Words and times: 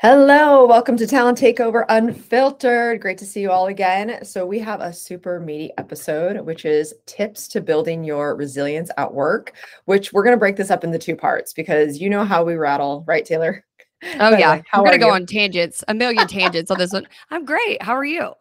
Hello, 0.00 0.64
welcome 0.64 0.96
to 0.96 1.08
Talent 1.08 1.38
Takeover 1.38 1.84
Unfiltered. 1.88 3.00
Great 3.00 3.18
to 3.18 3.26
see 3.26 3.40
you 3.40 3.50
all 3.50 3.66
again. 3.66 4.24
So, 4.24 4.46
we 4.46 4.60
have 4.60 4.80
a 4.80 4.92
super 4.92 5.40
meaty 5.40 5.72
episode, 5.76 6.40
which 6.42 6.64
is 6.64 6.94
tips 7.06 7.48
to 7.48 7.60
building 7.60 8.04
your 8.04 8.36
resilience 8.36 8.92
at 8.96 9.12
work, 9.12 9.54
which 9.86 10.12
we're 10.12 10.22
going 10.22 10.36
to 10.36 10.38
break 10.38 10.54
this 10.54 10.70
up 10.70 10.84
into 10.84 11.00
two 11.00 11.16
parts 11.16 11.52
because 11.52 12.00
you 12.00 12.10
know 12.10 12.24
how 12.24 12.44
we 12.44 12.54
rattle, 12.54 13.02
right, 13.08 13.24
Taylor? 13.24 13.64
Oh, 14.20 14.30
yeah. 14.30 14.62
How 14.70 14.78
I'm 14.78 14.84
going 14.84 14.92
to 14.92 15.04
go 15.04 15.10
on 15.10 15.26
tangents, 15.26 15.82
a 15.88 15.94
million 15.94 16.28
tangents 16.28 16.70
on 16.70 16.78
this 16.78 16.92
one. 16.92 17.08
I'm 17.32 17.44
great. 17.44 17.82
How 17.82 17.94
are 17.96 18.04
you? 18.04 18.34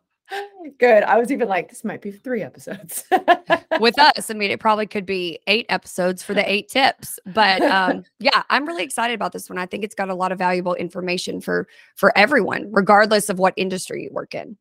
Good. 0.80 1.04
I 1.04 1.18
was 1.18 1.32
even 1.32 1.48
like, 1.48 1.70
this 1.70 1.84
might 1.84 2.02
be 2.02 2.12
three 2.12 2.44
episodes. 2.44 3.06
With 3.80 3.98
us, 3.98 4.30
I 4.30 4.34
mean, 4.34 4.52
it 4.52 4.60
probably 4.60 4.86
could 4.86 5.06
be 5.06 5.40
eight 5.48 5.66
episodes 5.70 6.22
for 6.22 6.34
the 6.34 6.50
eight 6.52 6.68
tips. 6.68 7.20
But 7.26 7.62
um, 7.62 8.04
yeah, 8.20 8.44
I'm 8.50 8.66
really 8.66 8.84
excited 8.84 9.14
about 9.14 9.32
this 9.32 9.50
one. 9.50 9.58
I 9.58 9.66
think 9.66 9.84
it's 9.84 9.96
got 9.96 10.10
a 10.10 10.16
lot 10.16 10.32
of 10.32 10.38
valuable 10.38 10.76
information 10.76 11.40
for 11.40 11.68
for 11.96 12.18
everyone, 12.18 12.70
regardless 12.72 13.30
of 13.30 13.40
what 13.40 13.54
industry 13.56 14.04
you 14.04 14.10
work 14.12 14.36
in. 14.36 14.58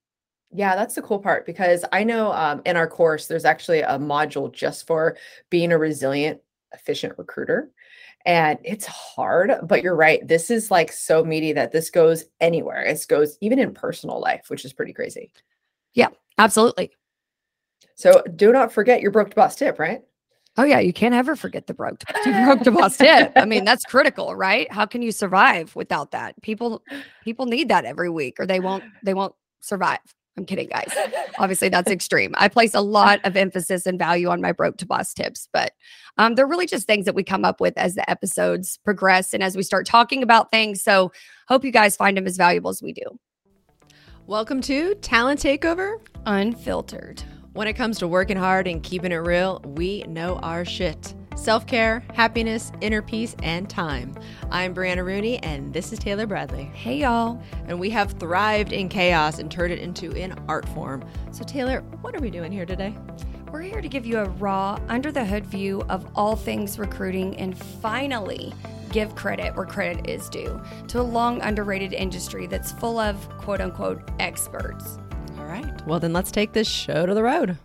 Yeah, 0.52 0.76
that's 0.76 0.94
the 0.94 1.02
cool 1.02 1.18
part 1.18 1.44
because 1.44 1.84
I 1.92 2.04
know 2.04 2.32
um, 2.32 2.62
in 2.64 2.76
our 2.76 2.86
course 2.86 3.26
there's 3.26 3.44
actually 3.44 3.80
a 3.80 3.98
module 3.98 4.52
just 4.52 4.86
for 4.86 5.16
being 5.50 5.72
a 5.72 5.78
resilient, 5.78 6.40
efficient 6.72 7.18
recruiter. 7.18 7.70
And 8.24 8.58
it's 8.64 8.86
hard, 8.86 9.52
but 9.62 9.82
you're 9.82 9.94
right. 9.94 10.26
This 10.26 10.50
is 10.50 10.70
like 10.70 10.90
so 10.90 11.24
meaty 11.24 11.52
that 11.52 11.72
this 11.72 11.90
goes 11.90 12.24
anywhere. 12.40 12.82
It 12.82 13.04
goes 13.08 13.38
even 13.40 13.58
in 13.58 13.72
personal 13.72 14.20
life, 14.20 14.46
which 14.48 14.64
is 14.64 14.72
pretty 14.72 14.92
crazy. 14.92 15.30
Yeah, 15.96 16.08
absolutely. 16.38 16.92
So 17.96 18.22
do 18.36 18.52
not 18.52 18.70
forget 18.70 19.00
your 19.00 19.10
broke 19.10 19.30
to 19.30 19.36
boss 19.36 19.56
tip, 19.56 19.80
right? 19.80 20.02
Oh 20.58 20.64
yeah, 20.64 20.78
you 20.78 20.92
can't 20.92 21.14
ever 21.14 21.34
forget 21.34 21.66
the 21.66 21.74
broke 21.74 21.98
to, 22.24 22.44
broke 22.44 22.60
to 22.60 22.70
boss 22.70 22.96
tip. 22.96 23.32
I 23.34 23.44
mean, 23.44 23.64
that's 23.64 23.84
critical, 23.84 24.36
right? 24.36 24.70
How 24.70 24.86
can 24.86 25.02
you 25.02 25.10
survive 25.10 25.74
without 25.74 26.12
that? 26.12 26.40
People 26.42 26.82
people 27.24 27.46
need 27.46 27.68
that 27.70 27.84
every 27.84 28.08
week 28.08 28.38
or 28.38 28.46
they 28.46 28.60
won't 28.60 28.84
they 29.02 29.14
won't 29.14 29.34
survive. 29.60 29.98
I'm 30.38 30.44
kidding, 30.44 30.68
guys. 30.68 30.92
Obviously, 31.38 31.70
that's 31.70 31.90
extreme. 31.90 32.34
I 32.36 32.48
place 32.48 32.74
a 32.74 32.80
lot 32.82 33.20
of 33.24 33.38
emphasis 33.38 33.86
and 33.86 33.98
value 33.98 34.28
on 34.28 34.42
my 34.42 34.52
broke 34.52 34.76
to 34.78 34.86
boss 34.86 35.14
tips, 35.14 35.48
but 35.50 35.72
um, 36.18 36.34
they're 36.34 36.46
really 36.46 36.66
just 36.66 36.86
things 36.86 37.06
that 37.06 37.14
we 37.14 37.22
come 37.22 37.42
up 37.42 37.58
with 37.58 37.76
as 37.78 37.94
the 37.94 38.08
episodes 38.10 38.78
progress 38.84 39.32
and 39.32 39.42
as 39.42 39.56
we 39.56 39.62
start 39.62 39.86
talking 39.86 40.22
about 40.22 40.50
things. 40.50 40.82
So, 40.82 41.10
hope 41.48 41.64
you 41.64 41.70
guys 41.70 41.96
find 41.96 42.18
them 42.18 42.26
as 42.26 42.36
valuable 42.36 42.68
as 42.68 42.82
we 42.82 42.92
do. 42.92 43.18
Welcome 44.28 44.60
to 44.62 44.96
Talent 44.96 45.38
Takeover 45.38 46.00
Unfiltered. 46.26 47.22
When 47.52 47.68
it 47.68 47.74
comes 47.74 48.00
to 48.00 48.08
working 48.08 48.36
hard 48.36 48.66
and 48.66 48.82
keeping 48.82 49.12
it 49.12 49.18
real, 49.18 49.60
we 49.64 50.02
know 50.08 50.40
our 50.40 50.64
shit. 50.64 51.14
Self 51.36 51.64
care, 51.68 52.02
happiness, 52.12 52.72
inner 52.80 53.02
peace, 53.02 53.36
and 53.44 53.70
time. 53.70 54.16
I'm 54.50 54.74
Brianna 54.74 55.04
Rooney, 55.04 55.38
and 55.44 55.72
this 55.72 55.92
is 55.92 56.00
Taylor 56.00 56.26
Bradley. 56.26 56.64
Hey, 56.64 56.96
y'all. 56.96 57.40
And 57.68 57.78
we 57.78 57.88
have 57.90 58.14
thrived 58.14 58.72
in 58.72 58.88
chaos 58.88 59.38
and 59.38 59.48
turned 59.48 59.72
it 59.72 59.78
into 59.78 60.10
an 60.20 60.34
art 60.48 60.68
form. 60.70 61.04
So, 61.30 61.44
Taylor, 61.44 61.82
what 62.00 62.16
are 62.16 62.20
we 62.20 62.30
doing 62.30 62.50
here 62.50 62.66
today? 62.66 62.96
We're 63.52 63.62
here 63.62 63.80
to 63.80 63.88
give 63.88 64.04
you 64.04 64.18
a 64.18 64.24
raw, 64.24 64.76
under 64.88 65.12
the 65.12 65.24
hood 65.24 65.46
view 65.46 65.84
of 65.88 66.04
all 66.16 66.34
things 66.34 66.80
recruiting 66.80 67.36
and 67.36 67.56
finally 67.56 68.52
give 68.96 69.14
credit 69.14 69.54
where 69.54 69.66
credit 69.66 70.08
is 70.08 70.26
due 70.30 70.58
to 70.88 70.98
a 70.98 71.02
long 71.02 71.38
underrated 71.42 71.92
industry 71.92 72.46
that's 72.46 72.72
full 72.72 72.98
of 72.98 73.28
quote 73.36 73.60
unquote 73.60 74.00
experts. 74.18 74.98
All 75.36 75.44
right. 75.44 75.86
Well, 75.86 76.00
then 76.00 76.14
let's 76.14 76.30
take 76.30 76.54
this 76.54 76.66
show 76.66 77.04
to 77.04 77.12
the 77.12 77.22
road. 77.22 77.58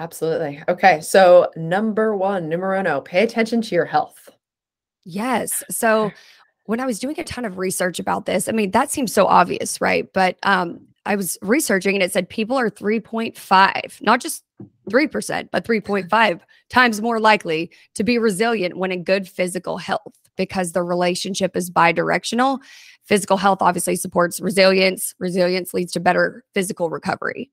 Absolutely. 0.00 0.62
Okay. 0.66 1.02
So, 1.02 1.50
number 1.56 2.16
one, 2.16 2.48
numero 2.48 2.80
uno, 2.80 3.02
pay 3.02 3.22
attention 3.22 3.60
to 3.60 3.74
your 3.74 3.84
health. 3.84 4.30
Yes. 5.04 5.62
So, 5.70 6.10
when 6.64 6.80
I 6.80 6.86
was 6.86 6.98
doing 6.98 7.20
a 7.20 7.24
ton 7.24 7.44
of 7.44 7.58
research 7.58 7.98
about 7.98 8.24
this, 8.24 8.48
I 8.48 8.52
mean, 8.52 8.70
that 8.70 8.90
seems 8.90 9.12
so 9.12 9.26
obvious, 9.26 9.78
right? 9.82 10.10
But 10.14 10.38
um, 10.42 10.80
I 11.04 11.16
was 11.16 11.36
researching 11.42 11.96
and 11.96 12.02
it 12.02 12.12
said 12.12 12.30
people 12.30 12.56
are 12.56 12.70
3.5, 12.70 14.00
not 14.00 14.22
just 14.22 14.42
3%, 14.92 15.48
but 15.50 15.64
3.5 15.64 16.40
times 16.68 17.00
more 17.00 17.18
likely 17.18 17.70
to 17.94 18.04
be 18.04 18.18
resilient 18.18 18.76
when 18.76 18.92
in 18.92 19.04
good 19.04 19.28
physical 19.28 19.78
health 19.78 20.12
because 20.36 20.72
the 20.72 20.82
relationship 20.82 21.56
is 21.56 21.70
bidirectional. 21.70 22.60
Physical 23.04 23.36
health 23.36 23.58
obviously 23.60 23.96
supports 23.96 24.40
resilience, 24.40 25.14
resilience 25.18 25.74
leads 25.74 25.92
to 25.92 26.00
better 26.00 26.44
physical 26.54 26.90
recovery. 26.90 27.50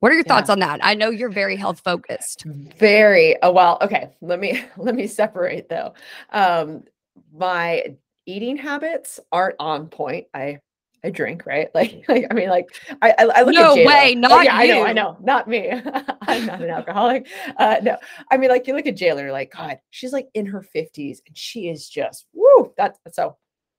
What 0.00 0.12
are 0.12 0.14
your 0.14 0.24
yeah. 0.26 0.34
thoughts 0.34 0.50
on 0.50 0.60
that? 0.60 0.80
I 0.82 0.94
know 0.94 1.10
you're 1.10 1.28
very 1.28 1.56
health 1.56 1.80
focused. 1.80 2.44
Very. 2.78 3.36
Oh, 3.42 3.50
well, 3.50 3.78
okay. 3.82 4.10
Let 4.20 4.38
me 4.38 4.64
let 4.76 4.94
me 4.94 5.06
separate 5.06 5.68
though. 5.68 5.94
Um 6.30 6.84
my 7.36 7.96
eating 8.26 8.56
habits 8.56 9.18
aren't 9.32 9.56
on 9.58 9.88
point. 9.88 10.26
I 10.34 10.60
I 11.04 11.10
drink, 11.10 11.46
right? 11.46 11.68
Like, 11.74 12.04
like 12.08 12.26
I 12.30 12.34
mean, 12.34 12.48
like 12.48 12.66
I, 13.02 13.14
I 13.18 13.42
look 13.42 13.54
no 13.54 13.72
at 13.72 13.76
No 13.76 13.84
way, 13.84 14.14
not 14.14 14.32
oh, 14.32 14.40
yeah, 14.40 14.62
you. 14.62 14.72
I 14.72 14.76
know, 14.76 14.86
I 14.86 14.92
know, 14.92 15.16
not 15.20 15.48
me. 15.48 15.70
I'm 16.22 16.46
not 16.46 16.60
an 16.60 16.70
alcoholic. 16.70 17.28
Uh, 17.56 17.76
no, 17.82 17.96
I 18.30 18.36
mean, 18.36 18.50
like 18.50 18.66
you 18.66 18.74
look 18.74 18.86
at 18.86 18.96
J 18.96 19.12
Lo, 19.12 19.30
like 19.30 19.52
God, 19.52 19.78
she's 19.90 20.12
like 20.12 20.28
in 20.34 20.46
her 20.46 20.64
50s 20.74 21.18
and 21.26 21.36
she 21.36 21.68
is 21.68 21.88
just 21.88 22.26
woo. 22.32 22.72
That's 22.76 22.98
so 23.12 23.36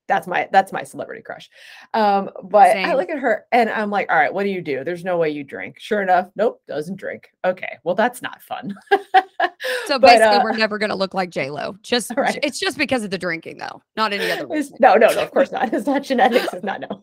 that's 0.09 0.27
my 0.27 0.49
that's 0.51 0.73
my 0.73 0.83
celebrity 0.83 1.21
crush. 1.21 1.49
Um, 1.93 2.29
but 2.43 2.73
Same. 2.73 2.85
I 2.85 2.95
look 2.95 3.09
at 3.09 3.19
her 3.19 3.45
and 3.53 3.69
I'm 3.69 3.89
like, 3.89 4.11
all 4.11 4.17
right, 4.17 4.33
what 4.33 4.43
do 4.43 4.49
you 4.49 4.61
do? 4.61 4.83
There's 4.83 5.05
no 5.05 5.17
way 5.17 5.29
you 5.29 5.45
drink. 5.45 5.79
Sure 5.79 6.01
enough, 6.01 6.29
nope, 6.35 6.61
doesn't 6.67 6.97
drink. 6.97 7.29
Okay, 7.45 7.77
well 7.85 7.95
that's 7.95 8.21
not 8.21 8.41
fun. 8.41 8.75
so 8.91 9.99
but, 9.99 10.01
basically, 10.01 10.25
uh, 10.25 10.43
we're 10.43 10.57
never 10.57 10.77
gonna 10.77 10.95
look 10.95 11.13
like 11.13 11.29
J 11.29 11.51
Lo. 11.51 11.77
Just 11.83 12.11
right. 12.17 12.39
it's 12.43 12.59
just 12.59 12.77
because 12.77 13.03
of 13.03 13.11
the 13.11 13.17
drinking, 13.17 13.59
though, 13.59 13.81
not 13.95 14.11
any 14.11 14.29
other 14.31 14.47
reason. 14.47 14.75
No, 14.79 14.95
no, 14.95 15.07
no, 15.13 15.21
of 15.21 15.31
course 15.31 15.51
not. 15.51 15.69
It's 15.79 15.85
not 15.85 16.03
genetics. 16.03 16.51
It's 16.51 16.63
not 16.63 16.81
no. 16.81 17.01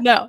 no. 0.00 0.28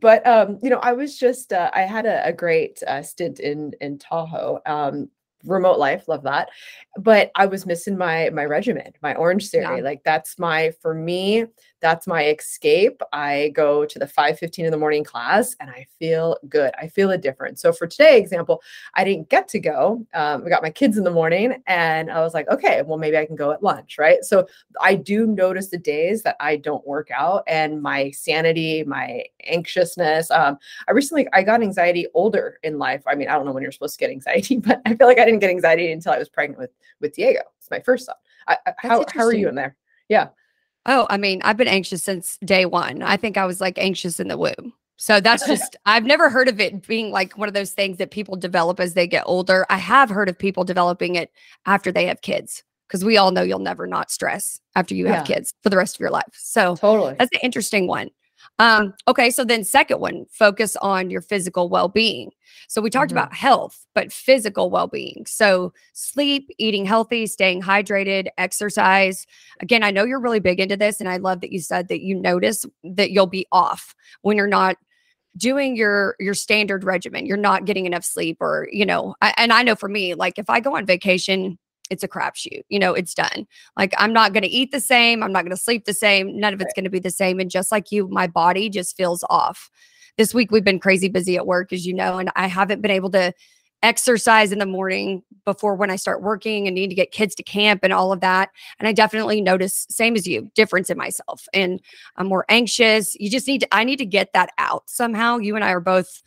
but 0.00 0.26
um, 0.26 0.58
you 0.60 0.68
know, 0.68 0.80
I 0.80 0.92
was 0.92 1.16
just 1.16 1.52
uh, 1.52 1.70
I 1.72 1.82
had 1.82 2.04
a, 2.04 2.26
a 2.26 2.32
great 2.32 2.82
uh, 2.82 3.02
stint 3.02 3.38
in 3.38 3.72
in 3.80 3.98
Tahoe. 3.98 4.60
Um, 4.66 5.08
remote 5.44 5.78
life 5.78 6.08
love 6.08 6.22
that 6.22 6.48
but 6.98 7.30
i 7.34 7.46
was 7.46 7.66
missing 7.66 7.96
my 7.96 8.28
my 8.30 8.44
regimen 8.44 8.92
my 9.02 9.14
Orangetheory 9.14 9.78
yeah. 9.78 9.84
like 9.84 10.02
that's 10.04 10.38
my 10.38 10.72
for 10.82 10.94
me 10.94 11.44
that's 11.80 12.06
my 12.06 12.26
escape. 12.26 13.00
I 13.12 13.50
go 13.54 13.84
to 13.84 13.98
the 13.98 14.06
5.15 14.06 14.64
in 14.64 14.70
the 14.70 14.76
morning 14.76 15.04
class 15.04 15.54
and 15.60 15.70
i 15.70 15.86
feel 15.98 16.36
good. 16.48 16.72
I 16.80 16.88
feel 16.88 17.10
a 17.10 17.18
difference. 17.18 17.62
So 17.62 17.72
for 17.72 17.86
today 17.86 18.18
example 18.18 18.62
i 18.94 19.04
didn't 19.04 19.28
get 19.28 19.48
to 19.48 19.58
go 19.58 20.04
um, 20.14 20.44
i 20.44 20.48
got 20.48 20.62
my 20.62 20.70
kids 20.70 20.98
in 20.98 21.04
the 21.04 21.10
morning 21.10 21.62
and 21.66 22.10
i 22.10 22.20
was 22.20 22.34
like 22.34 22.48
okay 22.48 22.82
well 22.82 22.98
maybe 22.98 23.16
i 23.16 23.26
can 23.26 23.36
go 23.36 23.50
at 23.50 23.62
lunch 23.62 23.98
right? 23.98 24.24
So 24.24 24.46
i 24.80 24.94
do 24.94 25.26
notice 25.26 25.68
the 25.68 25.78
days 25.78 26.22
that 26.22 26.36
i 26.40 26.56
don't 26.56 26.86
work 26.86 27.10
out 27.14 27.44
and 27.46 27.80
my 27.82 28.10
sanity 28.10 28.84
my 28.84 29.24
anxiousness 29.44 30.30
um, 30.30 30.58
i 30.88 30.92
recently 30.92 31.28
i 31.32 31.42
got 31.42 31.62
anxiety 31.62 32.06
older 32.14 32.58
in 32.62 32.78
life. 32.78 33.02
I 33.06 33.14
mean 33.14 33.28
i 33.28 33.34
don't 33.34 33.46
know 33.46 33.52
when 33.52 33.62
you're 33.62 33.72
supposed 33.72 33.98
to 33.98 34.00
get 34.00 34.10
anxiety 34.10 34.56
but 34.68 34.80
i 34.86 34.94
feel 34.94 35.06
like 35.06 35.18
i 35.18 35.24
didn't 35.24 35.40
get 35.40 35.50
anxiety 35.50 35.92
until 35.92 36.12
i 36.12 36.18
was 36.18 36.28
pregnant 36.28 36.58
with 36.58 36.70
with 37.00 37.14
diego. 37.14 37.40
It's 37.58 37.70
my 37.70 37.80
first 37.80 38.06
son. 38.06 38.16
I, 38.46 38.56
how, 38.78 39.04
how 39.12 39.24
are 39.24 39.34
you 39.34 39.48
in 39.48 39.54
there? 39.54 39.76
Yeah 40.08 40.28
Oh, 40.88 41.06
I 41.10 41.18
mean, 41.18 41.42
I've 41.44 41.58
been 41.58 41.68
anxious 41.68 42.02
since 42.02 42.38
day 42.44 42.64
one. 42.64 43.02
I 43.02 43.18
think 43.18 43.36
I 43.36 43.44
was 43.44 43.60
like 43.60 43.78
anxious 43.78 44.18
in 44.18 44.28
the 44.28 44.38
womb. 44.38 44.72
So 44.96 45.20
that's 45.20 45.46
just, 45.46 45.76
I've 45.84 46.04
never 46.04 46.30
heard 46.30 46.48
of 46.48 46.58
it 46.60 46.86
being 46.86 47.12
like 47.12 47.36
one 47.36 47.46
of 47.46 47.54
those 47.54 47.72
things 47.72 47.98
that 47.98 48.10
people 48.10 48.36
develop 48.36 48.80
as 48.80 48.94
they 48.94 49.06
get 49.06 49.22
older. 49.26 49.66
I 49.68 49.76
have 49.76 50.08
heard 50.08 50.30
of 50.30 50.38
people 50.38 50.64
developing 50.64 51.14
it 51.14 51.30
after 51.66 51.92
they 51.92 52.06
have 52.06 52.22
kids 52.22 52.64
because 52.88 53.04
we 53.04 53.18
all 53.18 53.30
know 53.30 53.42
you'll 53.42 53.58
never 53.58 53.86
not 53.86 54.10
stress 54.10 54.60
after 54.74 54.94
you 54.94 55.04
yeah. 55.04 55.16
have 55.16 55.26
kids 55.26 55.52
for 55.62 55.68
the 55.68 55.76
rest 55.76 55.96
of 55.96 56.00
your 56.00 56.10
life. 56.10 56.32
So 56.32 56.74
totally. 56.76 57.16
That's 57.18 57.30
an 57.34 57.40
interesting 57.42 57.86
one. 57.86 58.08
Um, 58.58 58.94
okay, 59.06 59.30
so 59.30 59.44
then 59.44 59.62
second 59.62 60.00
one, 60.00 60.26
focus 60.30 60.76
on 60.76 61.10
your 61.10 61.20
physical 61.20 61.68
well-being. 61.68 62.32
So 62.66 62.82
we 62.82 62.90
talked 62.90 63.10
mm-hmm. 63.10 63.18
about 63.18 63.34
health, 63.34 63.86
but 63.94 64.12
physical 64.12 64.68
well-being. 64.68 65.24
So 65.26 65.72
sleep, 65.92 66.50
eating 66.58 66.84
healthy, 66.84 67.26
staying 67.26 67.62
hydrated, 67.62 68.28
exercise. 68.36 69.26
Again, 69.60 69.84
I 69.84 69.90
know 69.90 70.04
you're 70.04 70.20
really 70.20 70.40
big 70.40 70.60
into 70.60 70.76
this 70.76 71.00
and 71.00 71.08
I 71.08 71.18
love 71.18 71.40
that 71.42 71.52
you 71.52 71.60
said 71.60 71.88
that 71.88 72.00
you 72.02 72.14
notice 72.14 72.66
that 72.82 73.10
you'll 73.10 73.26
be 73.26 73.46
off 73.52 73.94
when 74.22 74.36
you're 74.36 74.46
not 74.48 74.76
doing 75.36 75.76
your 75.76 76.16
your 76.18 76.34
standard 76.34 76.82
regimen. 76.82 77.24
You're 77.24 77.36
not 77.36 77.64
getting 77.64 77.86
enough 77.86 78.04
sleep 78.04 78.38
or, 78.40 78.68
you 78.72 78.84
know, 78.84 79.14
I, 79.22 79.34
and 79.36 79.52
I 79.52 79.62
know 79.62 79.76
for 79.76 79.88
me, 79.88 80.14
like 80.14 80.38
if 80.38 80.50
I 80.50 80.58
go 80.58 80.76
on 80.76 80.84
vacation 80.84 81.58
it's 81.90 82.02
a 82.02 82.08
crapshoot. 82.08 82.62
You 82.68 82.78
know, 82.78 82.94
it's 82.94 83.14
done. 83.14 83.46
Like 83.76 83.94
I'm 83.98 84.12
not 84.12 84.32
going 84.32 84.42
to 84.42 84.48
eat 84.48 84.72
the 84.72 84.80
same. 84.80 85.22
I'm 85.22 85.32
not 85.32 85.44
going 85.44 85.56
to 85.56 85.62
sleep 85.62 85.84
the 85.84 85.94
same. 85.94 86.38
None 86.38 86.54
of 86.54 86.60
it's 86.60 86.74
going 86.74 86.84
to 86.84 86.90
be 86.90 86.98
the 86.98 87.10
same. 87.10 87.40
And 87.40 87.50
just 87.50 87.72
like 87.72 87.90
you, 87.92 88.08
my 88.08 88.26
body 88.26 88.68
just 88.68 88.96
feels 88.96 89.24
off. 89.30 89.70
This 90.16 90.34
week 90.34 90.50
we've 90.50 90.64
been 90.64 90.80
crazy 90.80 91.08
busy 91.08 91.36
at 91.36 91.46
work, 91.46 91.72
as 91.72 91.86
you 91.86 91.94
know, 91.94 92.18
and 92.18 92.30
I 92.34 92.48
haven't 92.48 92.82
been 92.82 92.90
able 92.90 93.10
to 93.10 93.32
exercise 93.82 94.50
in 94.50 94.58
the 94.58 94.66
morning 94.66 95.22
before 95.44 95.76
when 95.76 95.90
I 95.90 95.96
start 95.96 96.20
working 96.20 96.66
and 96.66 96.74
need 96.74 96.88
to 96.88 96.96
get 96.96 97.12
kids 97.12 97.34
to 97.36 97.44
camp 97.44 97.80
and 97.84 97.92
all 97.92 98.12
of 98.12 98.20
that. 98.20 98.50
And 98.78 98.88
I 98.88 98.92
definitely 98.92 99.40
notice, 99.40 99.86
same 99.88 100.16
as 100.16 100.26
you, 100.26 100.50
difference 100.54 100.90
in 100.90 100.98
myself. 100.98 101.46
And 101.54 101.80
I'm 102.16 102.26
more 102.26 102.44
anxious. 102.48 103.14
You 103.20 103.30
just 103.30 103.46
need 103.46 103.60
to, 103.60 103.68
I 103.72 103.84
need 103.84 103.98
to 103.98 104.06
get 104.06 104.32
that 104.32 104.50
out 104.58 104.82
somehow. 104.86 105.38
You 105.38 105.54
and 105.54 105.64
I 105.64 105.70
are 105.70 105.80
both 105.80 106.22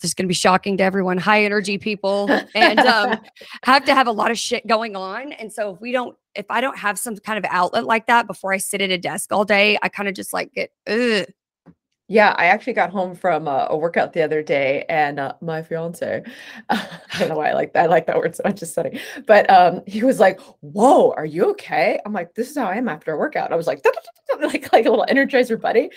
this 0.00 0.10
is 0.10 0.14
going 0.14 0.24
to 0.24 0.28
be 0.28 0.34
shocking 0.34 0.76
to 0.76 0.84
everyone 0.84 1.18
high 1.18 1.44
energy 1.44 1.78
people 1.78 2.30
and 2.54 2.80
um, 2.80 3.18
have 3.64 3.84
to 3.84 3.94
have 3.94 4.06
a 4.06 4.12
lot 4.12 4.30
of 4.30 4.38
shit 4.38 4.66
going 4.66 4.96
on 4.96 5.32
and 5.32 5.52
so 5.52 5.74
if 5.74 5.80
we 5.80 5.92
don't 5.92 6.16
if 6.34 6.46
i 6.50 6.60
don't 6.60 6.78
have 6.78 6.98
some 6.98 7.16
kind 7.16 7.38
of 7.38 7.44
outlet 7.50 7.84
like 7.84 8.06
that 8.06 8.26
before 8.26 8.52
i 8.52 8.56
sit 8.56 8.80
at 8.80 8.90
a 8.90 8.98
desk 8.98 9.32
all 9.32 9.44
day 9.44 9.78
i 9.82 9.88
kind 9.88 10.08
of 10.08 10.14
just 10.14 10.32
like 10.32 10.52
get 10.52 10.70
ugh. 10.86 11.26
Yeah, 12.10 12.34
I 12.38 12.46
actually 12.46 12.72
got 12.72 12.88
home 12.88 13.14
from 13.14 13.46
a, 13.46 13.66
a 13.68 13.76
workout 13.76 14.14
the 14.14 14.22
other 14.22 14.42
day, 14.42 14.86
and 14.88 15.20
uh, 15.20 15.34
my 15.42 15.62
fiance, 15.62 16.22
I 16.70 16.88
don't 17.18 17.28
know 17.28 17.36
why 17.36 17.50
I 17.50 17.52
like 17.52 17.74
that. 17.74 17.84
I 17.84 17.86
like 17.86 18.06
that 18.06 18.16
word 18.16 18.34
so 18.34 18.44
much. 18.46 18.62
It's 18.62 18.72
funny, 18.72 18.98
but 19.26 19.48
um, 19.50 19.82
he 19.86 20.02
was 20.02 20.18
like, 20.18 20.40
"Whoa, 20.60 21.12
are 21.18 21.26
you 21.26 21.50
okay?" 21.50 22.00
I'm 22.06 22.14
like, 22.14 22.32
"This 22.32 22.48
is 22.48 22.56
how 22.56 22.64
I 22.64 22.76
am 22.76 22.88
after 22.88 23.12
a 23.12 23.18
workout." 23.18 23.52
I 23.52 23.56
was 23.56 23.66
like, 23.66 23.84
like 24.40 24.72
like 24.72 24.86
a 24.86 24.90
little 24.90 25.04
energizer 25.06 25.60
buddy, 25.60 25.90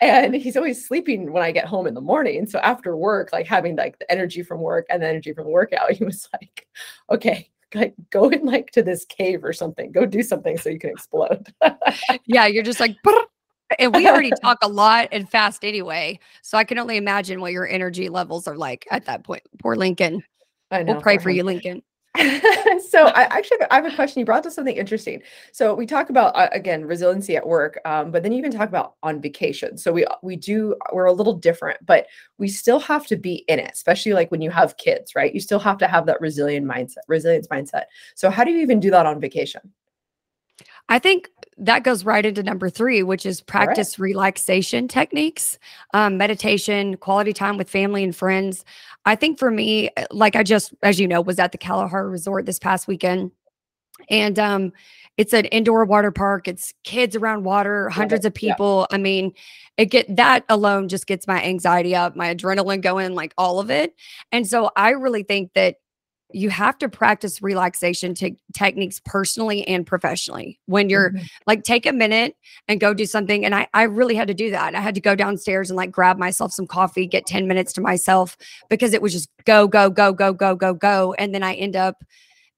and 0.00 0.34
he's 0.34 0.56
always 0.56 0.86
sleeping 0.86 1.32
when 1.32 1.42
I 1.42 1.52
get 1.52 1.66
home 1.66 1.86
in 1.86 1.94
the 1.94 2.00
morning. 2.00 2.46
So 2.46 2.58
after 2.60 2.96
work, 2.96 3.30
like 3.32 3.46
having 3.46 3.76
like 3.76 3.98
the 3.98 4.10
energy 4.10 4.42
from 4.42 4.60
work 4.60 4.86
and 4.90 5.02
the 5.02 5.08
energy 5.08 5.32
from 5.32 5.44
the 5.44 5.50
workout, 5.50 5.92
he 5.92 6.04
was 6.04 6.28
like, 6.32 6.66
"Okay, 7.10 7.50
like 7.74 7.94
go 8.10 8.28
in 8.28 8.44
like 8.44 8.70
to 8.72 8.82
this 8.82 9.04
cave 9.04 9.44
or 9.44 9.52
something. 9.52 9.92
Go 9.92 10.06
do 10.06 10.22
something 10.22 10.58
so 10.58 10.70
you 10.70 10.78
can 10.78 10.90
explode." 10.90 11.52
yeah, 12.26 12.46
you're 12.46 12.62
just 12.62 12.80
like 12.80 12.96
and 13.78 13.94
we 13.94 14.08
already 14.08 14.30
talk 14.42 14.58
a 14.62 14.68
lot 14.68 15.08
and 15.12 15.28
fast 15.28 15.64
anyway. 15.64 16.18
So 16.42 16.58
I 16.58 16.64
can 16.64 16.78
only 16.78 16.96
imagine 16.96 17.40
what 17.40 17.52
your 17.52 17.66
energy 17.66 18.08
levels 18.08 18.46
are 18.46 18.56
like 18.56 18.86
at 18.90 19.06
that 19.06 19.24
point. 19.24 19.42
Poor 19.60 19.76
Lincoln. 19.76 20.22
I 20.70 20.82
know. 20.82 20.94
We'll 20.94 21.02
pray 21.02 21.18
for 21.18 21.30
him. 21.30 21.36
you, 21.36 21.44
Lincoln. 21.44 21.82
so 22.88 23.06
I 23.06 23.24
actually 23.30 23.58
I 23.70 23.76
have 23.76 23.86
a 23.86 23.94
question. 23.94 24.20
You 24.20 24.26
brought 24.26 24.46
up 24.46 24.52
something 24.52 24.76
interesting. 24.76 25.22
So 25.52 25.74
we 25.74 25.86
talk 25.86 26.10
about 26.10 26.34
uh, 26.36 26.48
again 26.52 26.84
resiliency 26.84 27.36
at 27.36 27.46
work, 27.46 27.78
um, 27.84 28.10
but 28.10 28.22
then 28.22 28.32
you 28.32 28.42
can 28.42 28.52
talk 28.52 28.68
about 28.68 28.94
on 29.02 29.20
vacation. 29.20 29.76
So 29.76 29.92
we 29.92 30.06
we 30.22 30.36
do 30.36 30.74
we're 30.92 31.06
a 31.06 31.12
little 31.12 31.34
different, 31.34 31.84
but 31.84 32.06
we 32.38 32.48
still 32.48 32.78
have 32.80 33.06
to 33.08 33.16
be 33.16 33.44
in 33.48 33.58
it, 33.58 33.70
especially 33.72 34.12
like 34.12 34.30
when 34.30 34.40
you 34.40 34.50
have 34.50 34.76
kids, 34.76 35.14
right? 35.14 35.34
You 35.34 35.40
still 35.40 35.58
have 35.58 35.78
to 35.78 35.88
have 35.88 36.06
that 36.06 36.20
resilient 36.20 36.66
mindset, 36.66 37.04
resilience 37.08 37.48
mindset. 37.48 37.84
So 38.14 38.30
how 38.30 38.44
do 38.44 38.50
you 38.50 38.58
even 38.58 38.80
do 38.80 38.90
that 38.90 39.06
on 39.06 39.20
vacation? 39.20 39.72
I 40.88 40.98
think 40.98 41.30
that 41.58 41.84
goes 41.84 42.04
right 42.04 42.24
into 42.24 42.42
number 42.42 42.68
three, 42.68 43.02
which 43.02 43.24
is 43.24 43.40
practice 43.40 43.98
right. 43.98 44.04
relaxation 44.04 44.88
techniques, 44.88 45.58
um, 45.94 46.18
meditation, 46.18 46.96
quality 46.96 47.32
time 47.32 47.56
with 47.56 47.70
family 47.70 48.04
and 48.04 48.14
friends. 48.14 48.64
I 49.06 49.16
think 49.16 49.38
for 49.38 49.50
me, 49.50 49.90
uh, 49.96 50.06
like 50.10 50.36
I 50.36 50.42
just, 50.42 50.74
as 50.82 51.00
you 51.00 51.08
know, 51.08 51.20
was 51.20 51.38
at 51.38 51.52
the 51.52 51.58
Kalahari 51.58 52.10
Resort 52.10 52.44
this 52.44 52.58
past 52.58 52.86
weekend. 52.86 53.30
And 54.10 54.38
um, 54.38 54.72
it's 55.16 55.32
an 55.32 55.46
indoor 55.46 55.84
water 55.86 56.10
park. 56.10 56.46
It's 56.46 56.74
kids 56.84 57.16
around 57.16 57.44
water, 57.44 57.88
hundreds 57.88 58.26
of 58.26 58.34
people. 58.34 58.86
Yeah. 58.90 58.96
I 58.96 58.98
mean, 58.98 59.32
it 59.78 59.86
get 59.86 60.14
that 60.16 60.44
alone 60.48 60.88
just 60.88 61.06
gets 61.06 61.26
my 61.26 61.42
anxiety 61.42 61.94
up, 61.94 62.16
my 62.16 62.34
adrenaline 62.34 62.82
going, 62.82 63.14
like 63.14 63.32
all 63.38 63.58
of 63.60 63.70
it. 63.70 63.94
And 64.32 64.46
so 64.46 64.70
I 64.76 64.90
really 64.90 65.22
think 65.22 65.54
that 65.54 65.76
you 66.32 66.50
have 66.50 66.76
to 66.78 66.88
practice 66.88 67.40
relaxation 67.40 68.14
te- 68.14 68.36
techniques 68.52 69.00
personally 69.04 69.66
and 69.68 69.86
professionally 69.86 70.58
when 70.66 70.90
you're 70.90 71.10
mm-hmm. 71.10 71.24
like 71.46 71.62
take 71.62 71.86
a 71.86 71.92
minute 71.92 72.36
and 72.68 72.80
go 72.80 72.92
do 72.92 73.06
something 73.06 73.44
and 73.44 73.54
I, 73.54 73.68
I 73.74 73.84
really 73.84 74.14
had 74.14 74.28
to 74.28 74.34
do 74.34 74.50
that 74.50 74.74
i 74.74 74.80
had 74.80 74.94
to 74.96 75.00
go 75.00 75.14
downstairs 75.14 75.70
and 75.70 75.76
like 75.76 75.90
grab 75.90 76.18
myself 76.18 76.52
some 76.52 76.66
coffee 76.66 77.06
get 77.06 77.26
10 77.26 77.46
minutes 77.46 77.72
to 77.74 77.80
myself 77.80 78.36
because 78.68 78.92
it 78.92 79.02
was 79.02 79.12
just 79.12 79.28
go 79.44 79.68
go 79.68 79.88
go 79.88 80.12
go 80.12 80.32
go 80.32 80.56
go 80.56 80.74
go 80.74 81.14
and 81.14 81.34
then 81.34 81.42
i 81.42 81.54
end 81.54 81.76
up 81.76 82.02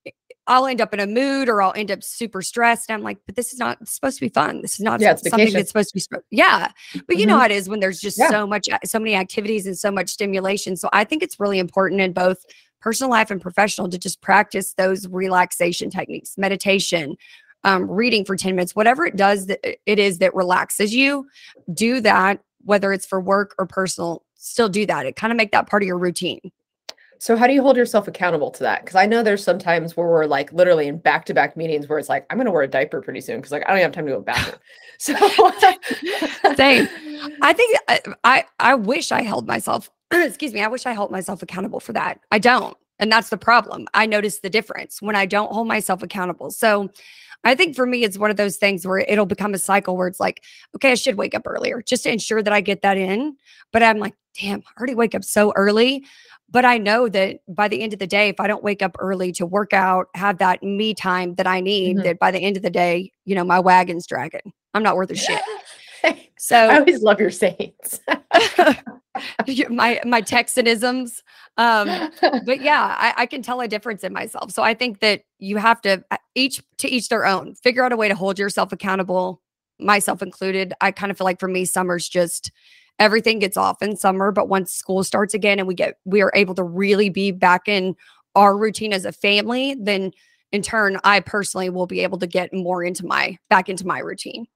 eh, 0.07 0.11
I'll 0.47 0.67
end 0.67 0.81
up 0.81 0.95
in 0.95 1.01
a 1.01 1.07
mood 1.07 1.51
or 1.51 1.61
I'll 1.61 1.75
end 1.77 1.91
up 1.91 2.03
super 2.03 2.41
stressed. 2.41 2.89
And 2.89 2.95
I'm 2.95 3.03
like, 3.03 3.19
but 3.27 3.37
this 3.37 3.53
is 3.53 3.59
not 3.59 3.87
supposed 3.87 4.17
to 4.17 4.25
be 4.25 4.31
fun. 4.31 4.63
This 4.63 4.77
is 4.77 4.81
not 4.81 4.99
yeah, 4.99 5.15
something 5.15 5.33
vacation. 5.33 5.59
that's 5.59 5.69
supposed 5.69 5.91
to 5.91 5.95
be. 5.95 6.01
Sp- 6.01 6.25
yeah. 6.31 6.69
But 6.95 7.03
mm-hmm. 7.03 7.21
you 7.21 7.27
know 7.27 7.35
mm-hmm. 7.35 7.41
how 7.41 7.45
it 7.45 7.53
is 7.53 7.69
when 7.69 7.81
there's 7.81 8.01
just 8.01 8.19
yeah. 8.19 8.31
so 8.31 8.47
much, 8.47 8.67
so 8.83 8.99
many 8.99 9.15
activities 9.15 9.67
and 9.67 9.77
so 9.77 9.91
much 9.91 10.09
stimulation. 10.09 10.75
So 10.75 10.89
I 10.91 11.05
think 11.05 11.23
it's 11.23 11.39
really 11.39 11.59
important 11.59 12.01
in 12.01 12.15
both 12.15 12.47
personal 12.81 13.11
life 13.11 13.31
and 13.31 13.41
professional 13.41 13.89
to 13.89 13.99
just 13.99 14.21
practice 14.21 14.75
those 14.75 15.07
relaxation 15.09 15.91
techniques, 15.91 16.37
meditation, 16.39 17.17
um, 17.65 17.91
reading 17.91 18.25
for 18.25 18.37
10 18.37 18.55
minutes, 18.55 18.77
whatever 18.77 19.05
it 19.05 19.17
does 19.17 19.47
that 19.47 19.61
it 19.65 19.99
is 19.99 20.19
that 20.19 20.35
relaxes 20.35 20.95
you, 20.95 21.27
do 21.75 22.01
that, 22.01 22.41
whether 22.65 22.93
it's 22.93 23.07
for 23.07 23.21
work 23.21 23.55
or 23.59 23.67
personal, 23.67 24.25
still 24.35 24.69
do 24.69 24.87
that. 24.87 25.07
It 25.07 25.17
kind 25.17 25.33
of 25.33 25.37
make 25.37 25.53
that 25.53 25.69
part 25.69 25.83
of 25.83 25.87
your 25.87 25.99
routine. 25.99 26.41
So 27.21 27.37
how 27.37 27.49
do 27.49 27.53
you 27.53 27.63
hold 27.63 27.77
yourself 27.77 28.07
accountable 28.07 28.51
to 28.53 28.63
that? 28.63 28.85
Because 28.85 28.95
I 28.95 29.07
know 29.07 29.25
there's 29.25 29.43
some 29.43 29.59
times 29.59 29.97
where 29.97 30.07
we're 30.07 30.27
like 30.27 30.53
literally 30.53 30.87
in 30.87 30.99
back-to-back 30.99 31.57
meetings 31.57 31.89
where 31.89 31.99
it's 31.99 32.09
like, 32.09 32.25
I'm 32.31 32.39
gonna 32.39 32.53
wear 32.53 32.63
a 32.63 32.69
diaper 32.69 33.03
pretty 33.03 33.21
soon 33.21 33.39
because 33.39 33.51
like 33.51 33.65
I 33.67 33.73
don't 33.73 33.83
have 33.83 33.93
time 33.93 34.07
to 34.07 34.13
go 34.13 34.21
bathroom. 34.21 34.59
So 35.01 35.15
same. 36.57 36.89
I 37.41 37.53
think 37.53 37.79
I, 37.87 38.01
I 38.25 38.45
I 38.59 38.75
wish 38.75 39.13
I 39.13 39.23
held 39.23 39.47
myself 39.47 39.93
excuse 40.13 40.53
me, 40.53 40.63
I 40.63 40.69
wish 40.69 40.87
I 40.87 40.93
held 40.93 41.11
myself 41.11 41.43
accountable 41.43 41.81
for 41.81 41.93
that. 41.93 42.21
I 42.31 42.39
don't. 42.39 42.77
And 42.99 43.13
that's 43.13 43.29
the 43.29 43.39
problem. 43.39 43.87
I 43.95 44.07
notice 44.07 44.41
the 44.41 44.51
difference 44.51 45.01
when 45.01 45.15
I 45.15 45.27
don't 45.27 45.53
hold 45.53 45.69
myself 45.69 46.03
accountable. 46.03 46.51
So 46.51 46.91
I 47.45 47.55
think 47.55 47.77
for 47.77 47.87
me, 47.87 48.03
it's 48.03 48.19
one 48.19 48.31
of 48.31 48.37
those 48.37 48.57
things 48.57 48.87
where 48.87 48.99
it'll 48.99 49.27
become 49.27 49.55
a 49.55 49.59
cycle 49.59 49.97
where 49.97 50.09
it's 50.09 50.19
like, 50.19 50.43
okay, 50.75 50.93
I 50.93 50.95
should 50.97 51.17
wake 51.17 51.35
up 51.35 51.43
earlier 51.47 51.83
just 51.83 52.03
to 52.03 52.13
ensure 52.13 52.43
that 52.43 52.53
I 52.53 52.61
get 52.61 52.83
that 52.83 52.97
in. 52.97 53.37
But 53.73 53.85
I'm 53.85 53.99
like, 53.99 54.15
damn, 54.41 54.61
I 54.61 54.79
already 54.79 54.97
wake 54.97 55.15
up 55.15 55.23
so 55.23 55.53
early. 55.55 56.05
But 56.51 56.65
I 56.65 56.79
know 56.79 57.09
that 57.11 57.41
by 57.47 57.69
the 57.69 57.81
end 57.83 57.93
of 57.93 57.99
the 57.99 58.07
day, 58.07 58.31
if 58.31 58.41
I 58.41 58.47
don't 58.47 58.65
wake 58.65 58.83
up 58.83 58.97
early 58.99 59.33
to 59.33 59.47
work 59.47 59.73
out, 59.73 60.09
have 60.15 60.39
that 60.39 60.63
me 60.63 60.95
time 60.95 61.35
that 61.35 61.47
I 61.47 61.61
need, 61.61 61.97
mm-hmm. 61.97 62.05
that 62.05 62.19
by 62.19 62.31
the 62.31 62.39
end 62.39 62.57
of 62.57 62.63
the 62.63 62.71
day, 62.71 63.13
you 63.27 63.35
know, 63.35 63.45
my 63.45 63.61
wagon's 63.61 64.07
dragging. 64.07 64.53
I'm 64.75 64.83
not 64.83 64.97
worth 64.97 65.11
a 65.11 65.17
shit. 65.17 65.41
So 66.39 66.57
I 66.57 66.79
always 66.79 67.03
love 67.03 67.19
your 67.19 67.33
sayings. 67.33 68.01
my 69.71 70.01
my 70.05 70.23
Texanisms. 70.23 71.23
Um, 71.57 72.11
but 72.45 72.61
yeah, 72.61 72.97
I, 72.99 73.15
I, 73.17 73.27
can 73.27 73.43
tell 73.43 73.61
a 73.61 73.69
difference 73.69 74.05
in 74.05 74.13
myself. 74.13 74.53
So 74.53 74.63
I 74.63 74.75
think 74.75 75.01
that 75.01 75.23
you 75.39 75.57
have 75.57 75.81
to 75.83 76.05
uh, 76.11 76.17
each 76.35 76.63
to 76.79 76.89
each 76.89 77.09
their 77.09 77.27
own. 77.27 77.55
Figure 77.57 77.85
out 77.85 77.93
a 77.93 77.97
way 77.97 78.09
to 78.09 78.15
hold 78.15 78.39
yourself 78.39 78.73
accountable, 78.73 79.43
myself 79.81 80.23
included. 80.23 80.73
I 80.81 80.93
kind 80.93 81.11
of 81.11 81.19
feel 81.19 81.25
like 81.25 81.41
for 81.41 81.49
me, 81.49 81.65
summer's 81.65 82.09
just 82.09 82.53
everything 82.99 83.39
gets 83.39 83.57
off 83.57 83.83
in 83.83 83.97
summer, 83.97 84.33
but 84.33 84.49
once 84.49 84.73
school 84.73 85.05
starts 85.05 85.35
again 85.35 85.59
and 85.59 85.69
we 85.69 85.75
get 85.75 85.99
we 86.05 86.23
are 86.23 86.33
able 86.35 86.55
to 86.55 86.65
really 86.65 87.11
be 87.11 87.31
back 87.31 87.69
in 87.69 87.97
our 88.35 88.57
routine 88.57 88.93
as 88.93 89.05
a 89.05 89.13
family, 89.13 89.75
then 89.81 90.13
in 90.53 90.63
turn, 90.63 90.99
I 91.05 91.21
personally 91.21 91.71
will 91.71 91.87
be 91.87 92.01
able 92.01 92.19
to 92.19 92.27
get 92.27 92.53
more 92.53 92.83
into 92.83 93.05
my 93.05 93.37
back 93.51 93.69
into 93.69 93.87
my 93.87 93.99
routine. 93.99 94.47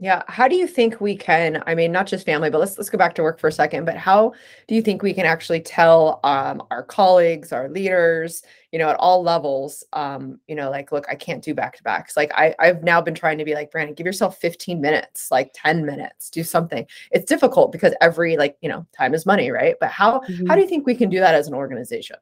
Yeah. 0.00 0.22
How 0.28 0.46
do 0.46 0.54
you 0.54 0.68
think 0.68 1.00
we 1.00 1.16
can, 1.16 1.62
I 1.66 1.74
mean, 1.74 1.90
not 1.90 2.06
just 2.06 2.24
family, 2.24 2.50
but 2.50 2.58
let's 2.58 2.78
let's 2.78 2.88
go 2.88 2.98
back 2.98 3.14
to 3.16 3.22
work 3.22 3.40
for 3.40 3.48
a 3.48 3.52
second. 3.52 3.84
But 3.84 3.96
how 3.96 4.32
do 4.68 4.74
you 4.76 4.82
think 4.82 5.02
we 5.02 5.12
can 5.12 5.26
actually 5.26 5.60
tell 5.60 6.20
um, 6.22 6.62
our 6.70 6.84
colleagues, 6.84 7.52
our 7.52 7.68
leaders, 7.68 8.42
you 8.70 8.78
know, 8.78 8.88
at 8.88 8.96
all 8.96 9.22
levels, 9.22 9.82
um, 9.94 10.38
you 10.46 10.54
know, 10.54 10.70
like, 10.70 10.92
look, 10.92 11.06
I 11.08 11.16
can't 11.16 11.42
do 11.42 11.52
back 11.52 11.76
to 11.76 11.82
backs. 11.82 12.16
Like 12.16 12.30
I, 12.34 12.54
I've 12.60 12.84
now 12.84 13.00
been 13.00 13.14
trying 13.14 13.38
to 13.38 13.44
be 13.44 13.54
like, 13.54 13.72
Brandon, 13.72 13.94
give 13.94 14.06
yourself 14.06 14.38
15 14.38 14.80
minutes, 14.80 15.30
like 15.32 15.50
10 15.54 15.84
minutes, 15.84 16.30
do 16.30 16.44
something. 16.44 16.86
It's 17.10 17.24
difficult 17.24 17.72
because 17.72 17.92
every 18.00 18.36
like, 18.36 18.56
you 18.60 18.68
know, 18.68 18.86
time 18.96 19.14
is 19.14 19.26
money, 19.26 19.50
right? 19.50 19.74
But 19.80 19.90
how 19.90 20.20
mm-hmm. 20.20 20.46
how 20.46 20.54
do 20.54 20.60
you 20.60 20.68
think 20.68 20.86
we 20.86 20.94
can 20.94 21.10
do 21.10 21.18
that 21.18 21.34
as 21.34 21.48
an 21.48 21.54
organization? 21.54 22.16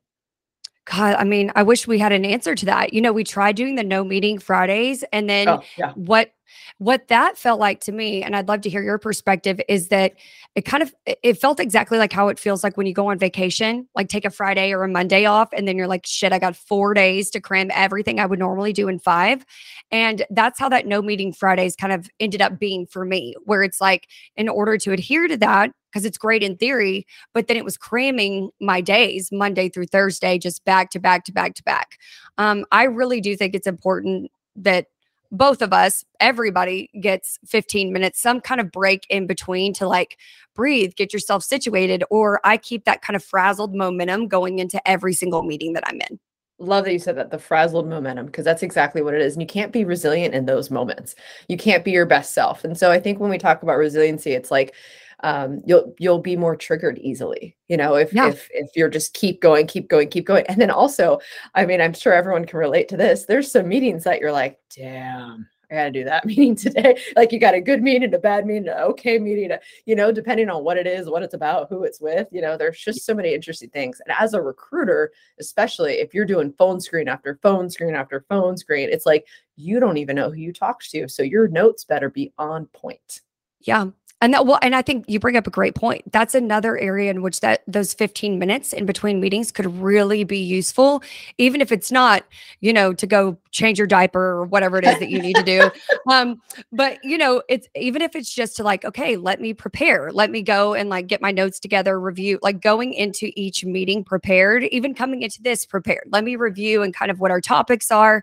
God, 0.87 1.16
I 1.16 1.25
mean, 1.25 1.50
I 1.56 1.64
wish 1.64 1.88
we 1.88 1.99
had 1.99 2.12
an 2.12 2.25
answer 2.25 2.54
to 2.54 2.66
that. 2.66 2.92
You 2.92 3.00
know, 3.00 3.12
we 3.12 3.25
tried 3.25 3.56
doing 3.56 3.75
the 3.75 3.83
no 3.83 4.04
meeting 4.04 4.38
Fridays, 4.38 5.02
and 5.12 5.28
then 5.28 5.49
oh, 5.49 5.62
yeah. 5.76 5.92
what 5.95 6.33
what 6.78 7.08
that 7.08 7.38
felt 7.38 7.60
like 7.60 7.80
to 7.80 7.92
me, 7.92 8.22
and 8.22 8.36
I'd 8.36 8.48
love 8.48 8.60
to 8.62 8.70
hear 8.70 8.82
your 8.82 8.98
perspective, 8.98 9.60
is 9.68 9.88
that 9.88 10.14
it 10.54 10.64
kind 10.64 10.82
of 10.82 10.94
it 11.06 11.38
felt 11.38 11.60
exactly 11.60 11.98
like 11.98 12.12
how 12.12 12.28
it 12.28 12.38
feels 12.38 12.64
like 12.64 12.76
when 12.76 12.86
you 12.86 12.94
go 12.94 13.10
on 13.10 13.18
vacation, 13.18 13.88
like 13.94 14.08
take 14.08 14.24
a 14.24 14.30
Friday 14.30 14.72
or 14.72 14.84
a 14.84 14.88
Monday 14.88 15.26
off, 15.26 15.48
and 15.52 15.68
then 15.68 15.76
you're 15.76 15.86
like, 15.86 16.06
shit, 16.06 16.32
I 16.32 16.38
got 16.38 16.56
four 16.56 16.94
days 16.94 17.30
to 17.30 17.40
cram 17.40 17.70
everything 17.74 18.20
I 18.20 18.26
would 18.26 18.38
normally 18.38 18.72
do 18.72 18.88
in 18.88 18.98
five. 18.98 19.44
And 19.90 20.24
that's 20.30 20.58
how 20.58 20.68
that 20.70 20.86
no 20.86 21.02
meeting 21.02 21.32
Fridays 21.32 21.76
kind 21.76 21.92
of 21.92 22.08
ended 22.20 22.40
up 22.40 22.58
being 22.58 22.86
for 22.86 23.04
me, 23.04 23.34
where 23.44 23.62
it's 23.62 23.80
like, 23.80 24.08
in 24.36 24.48
order 24.48 24.78
to 24.78 24.92
adhere 24.92 25.28
to 25.28 25.36
that, 25.36 25.72
because 25.92 26.04
it's 26.04 26.18
great 26.18 26.42
in 26.42 26.56
theory, 26.56 27.06
but 27.32 27.48
then 27.48 27.56
it 27.56 27.64
was 27.64 27.76
cramming 27.76 28.50
my 28.60 28.80
days 28.80 29.30
Monday 29.32 29.68
through 29.68 29.86
Thursday, 29.86 30.38
just 30.38 30.64
back 30.64 30.90
to 30.90 30.98
back 30.98 31.24
to 31.24 31.32
back 31.32 31.54
to 31.54 31.62
back. 31.62 31.98
Um, 32.38 32.64
I 32.72 32.84
really 32.84 33.20
do 33.20 33.36
think 33.36 33.54
it's 33.54 33.66
important 33.66 34.30
that 34.56 34.86
both 35.30 35.62
of 35.62 35.73
us, 35.73 36.04
everybody 36.21 36.90
gets 37.00 37.38
15 37.47 37.92
minutes, 37.92 38.21
some 38.21 38.40
kind 38.40 38.61
of 38.61 38.71
break 38.71 39.06
in 39.11 39.26
between 39.26 39.73
to 39.75 39.87
like 39.87 40.18
breathe, 40.54 40.95
get 40.95 41.12
yourself 41.12 41.45
situated, 41.45 42.02
or 42.11 42.40
I 42.45 42.56
keep 42.56 42.85
that 42.85 43.02
kind 43.02 43.16
of 43.16 43.25
frazzled 43.25 43.75
momentum 43.75 44.28
going 44.28 44.59
into 44.59 44.87
every 44.88 45.12
single 45.12 45.42
meeting 45.42 45.75
that 45.75 45.85
I'm 45.87 46.00
in. 46.00 46.18
Love 46.59 46.85
that 46.87 46.92
you 46.92 46.99
said 46.99 47.16
that 47.16 47.30
the 47.30 47.38
frazzled 47.38 47.87
momentum, 47.87 48.26
because 48.26 48.45
that's 48.45 48.62
exactly 48.62 49.02
what 49.02 49.12
it 49.12 49.21
is. 49.21 49.35
And 49.35 49.42
you 49.42 49.47
can't 49.47 49.73
be 49.73 49.85
resilient 49.85 50.35
in 50.35 50.47
those 50.47 50.71
moments. 50.71 51.14
You 51.49 51.59
can't 51.59 51.85
be 51.85 51.90
your 51.90 52.06
best 52.06 52.33
self. 52.33 52.64
And 52.64 52.78
so 52.78 52.90
I 52.90 52.99
think 52.99 53.21
when 53.21 53.30
we 53.30 53.37
talk 53.37 53.62
about 53.62 53.76
resiliency, 53.76 54.33
it's 54.33 54.50
like 54.50 54.75
um, 55.20 55.62
you'll 55.64 55.94
you'll 55.99 56.18
be 56.18 56.37
more 56.37 56.56
triggered 56.56 56.99
easily 56.99 57.56
you 57.68 57.76
know 57.76 57.94
if 57.94 58.12
yeah. 58.12 58.28
if 58.28 58.49
if 58.52 58.70
you're 58.75 58.90
just 58.90 59.14
keep 59.14 59.40
going 59.40 59.66
keep 59.66 59.88
going 59.88 60.08
keep 60.08 60.26
going 60.26 60.44
and 60.49 60.61
then 60.61 60.70
also 60.70 61.18
i 61.54 61.64
mean 61.64 61.80
i'm 61.80 61.94
sure 61.94 62.12
everyone 62.12 62.44
can 62.44 62.58
relate 62.58 62.88
to 62.88 62.96
this 62.96 63.25
there's 63.25 63.50
some 63.50 63.66
meetings 63.68 64.04
that 64.04 64.20
you're 64.20 64.32
like 64.32 64.58
damn 64.75 65.46
I 65.70 65.75
got 65.75 65.85
to 65.85 65.90
do 65.90 66.04
that 66.04 66.25
meeting 66.26 66.54
today. 66.54 66.99
Like 67.16 67.32
you 67.32 67.38
got 67.38 67.54
a 67.54 67.61
good 67.61 67.82
meeting, 67.82 68.12
a 68.14 68.18
bad 68.18 68.46
meeting, 68.46 68.68
an 68.68 68.78
okay 68.78 69.18
meeting, 69.18 69.50
a, 69.50 69.61
you 69.85 69.96
know, 69.96 70.12
depending 70.12 70.49
on 70.49 70.64
what 70.64 70.76
it 70.76 70.87
is, 70.87 71.08
what 71.08 71.23
it's 71.23 71.35
about, 71.35 71.68
who 71.68 71.85
it's 71.85 72.00
with. 72.00 72.28
You 72.30 72.40
know, 72.40 72.56
there's 72.56 72.78
just 72.78 73.04
so 73.04 73.14
many 73.14 73.35
interesting 73.35 73.70
things. 73.70 74.00
And 74.04 74.14
as 74.18 74.35
a 74.35 74.42
recruiter, 74.42 75.12
especially 75.40 75.94
if 75.94 76.14
you're 76.14 76.25
doing 76.25 76.54
phone 76.56 76.80
screen 76.80 77.08
after 77.08 77.38
phone 77.42 77.70
screen 77.70 77.94
after 77.94 78.25
phone 78.28 78.56
screen, 78.56 78.88
it's 78.90 79.06
like 79.06 79.26
you 79.56 79.80
don't 79.80 79.96
even 79.96 80.16
know 80.16 80.30
who 80.30 80.38
you 80.38 80.52
talked 80.52 80.90
to. 80.90 81.08
So 81.08 81.23
your 81.23 81.49
notes 81.49 81.85
better 81.85 82.11
be 82.11 82.32
on 82.38 82.66
point. 82.66 83.23
Yeah. 83.61 83.87
And 84.23 84.32
that 84.32 84.46
well, 84.46 84.58
and 84.62 84.75
I 84.75 84.80
think 84.80 85.04
you 85.08 85.20
bring 85.20 85.37
up 85.37 85.46
a 85.46 85.50
great 85.50 85.75
point. 85.75 86.11
That's 86.11 86.35
another 86.35 86.78
area 86.78 87.11
in 87.11 87.20
which 87.20 87.40
that 87.40 87.62
those 87.66 87.92
15 87.92 88.38
minutes 88.38 88.73
in 88.73 88.87
between 88.87 89.20
meetings 89.20 89.52
could 89.52 89.66
really 89.78 90.25
be 90.25 90.38
useful, 90.38 91.02
even 91.37 91.61
if 91.61 91.70
it's 91.70 91.92
not, 91.92 92.25
you 92.61 92.73
know, 92.73 92.94
to 92.94 93.06
go 93.06 93.37
change 93.50 93.76
your 93.76 93.87
diaper 93.87 94.20
or 94.20 94.44
whatever 94.44 94.78
it 94.78 94.87
is 94.87 94.99
that 95.00 95.11
you 95.11 95.20
need 95.20 95.37
to 95.37 95.42
do. 95.42 95.70
Um, 96.08 96.40
but 96.70 96.99
you 97.02 97.18
know, 97.18 97.42
it's 97.49 97.66
even 97.75 98.00
if 98.00 98.14
it's 98.14 98.32
just 98.32 98.56
to 98.56 98.62
like, 98.62 98.85
okay, 98.85 99.16
let 99.16 99.40
me 99.40 99.52
prepare, 99.52 100.12
let 100.12 100.30
me 100.30 100.40
go 100.40 100.73
and 100.73 100.88
like 100.88 101.08
get 101.08 101.20
my 101.20 101.32
notes 101.32 101.58
together, 101.58 101.99
review, 101.99 102.38
like 102.42 102.61
going 102.61 102.92
into 102.92 103.32
each 103.35 103.64
meeting 103.64 104.04
prepared, 104.04 104.64
even 104.64 104.94
coming 104.94 105.23
into 105.23 105.42
this 105.42 105.66
prepared. 105.66 106.04
Let 106.12 106.23
me 106.23 106.37
review 106.37 106.82
and 106.82 106.94
kind 106.94 107.11
of 107.11 107.18
what 107.18 107.32
our 107.32 107.40
topics 107.40 107.90
are 107.90 108.23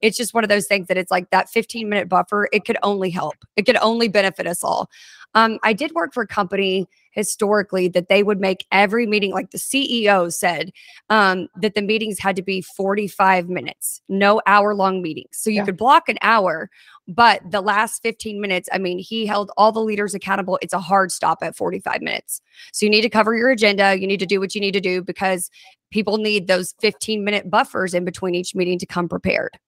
it's 0.00 0.16
just 0.16 0.32
one 0.32 0.44
of 0.44 0.48
those 0.48 0.66
things 0.66 0.86
that 0.88 0.96
it's 0.96 1.10
like 1.10 1.30
that 1.30 1.48
15 1.48 1.88
minute 1.88 2.08
buffer 2.08 2.48
it 2.52 2.64
could 2.64 2.78
only 2.82 3.10
help 3.10 3.36
it 3.56 3.66
could 3.66 3.76
only 3.76 4.08
benefit 4.08 4.46
us 4.46 4.64
all 4.64 4.88
um, 5.34 5.58
I 5.62 5.72
did 5.72 5.92
work 5.92 6.12
for 6.12 6.22
a 6.22 6.26
company 6.26 6.88
historically 7.12 7.88
that 7.88 8.08
they 8.08 8.22
would 8.22 8.40
make 8.40 8.66
every 8.70 9.06
meeting, 9.06 9.32
like 9.32 9.50
the 9.50 9.58
CEO 9.58 10.32
said, 10.32 10.70
um, 11.08 11.48
that 11.60 11.74
the 11.74 11.82
meetings 11.82 12.18
had 12.18 12.36
to 12.36 12.42
be 12.42 12.60
45 12.60 13.48
minutes, 13.48 14.00
no 14.08 14.40
hour 14.46 14.74
long 14.74 15.02
meetings. 15.02 15.30
So 15.32 15.50
you 15.50 15.56
yeah. 15.56 15.64
could 15.64 15.76
block 15.76 16.08
an 16.08 16.18
hour, 16.22 16.70
but 17.08 17.42
the 17.50 17.60
last 17.60 18.02
15 18.02 18.40
minutes, 18.40 18.68
I 18.72 18.78
mean, 18.78 18.98
he 18.98 19.26
held 19.26 19.50
all 19.56 19.72
the 19.72 19.80
leaders 19.80 20.14
accountable. 20.14 20.58
It's 20.62 20.74
a 20.74 20.80
hard 20.80 21.10
stop 21.10 21.38
at 21.42 21.56
45 21.56 22.00
minutes. 22.00 22.40
So 22.72 22.86
you 22.86 22.90
need 22.90 23.02
to 23.02 23.10
cover 23.10 23.34
your 23.34 23.50
agenda. 23.50 23.98
You 23.98 24.06
need 24.06 24.20
to 24.20 24.26
do 24.26 24.38
what 24.38 24.54
you 24.54 24.60
need 24.60 24.72
to 24.72 24.80
do 24.80 25.02
because 25.02 25.50
people 25.90 26.18
need 26.18 26.46
those 26.46 26.74
15 26.80 27.24
minute 27.24 27.50
buffers 27.50 27.94
in 27.94 28.04
between 28.04 28.34
each 28.34 28.54
meeting 28.54 28.78
to 28.78 28.86
come 28.86 29.08
prepared. 29.08 29.58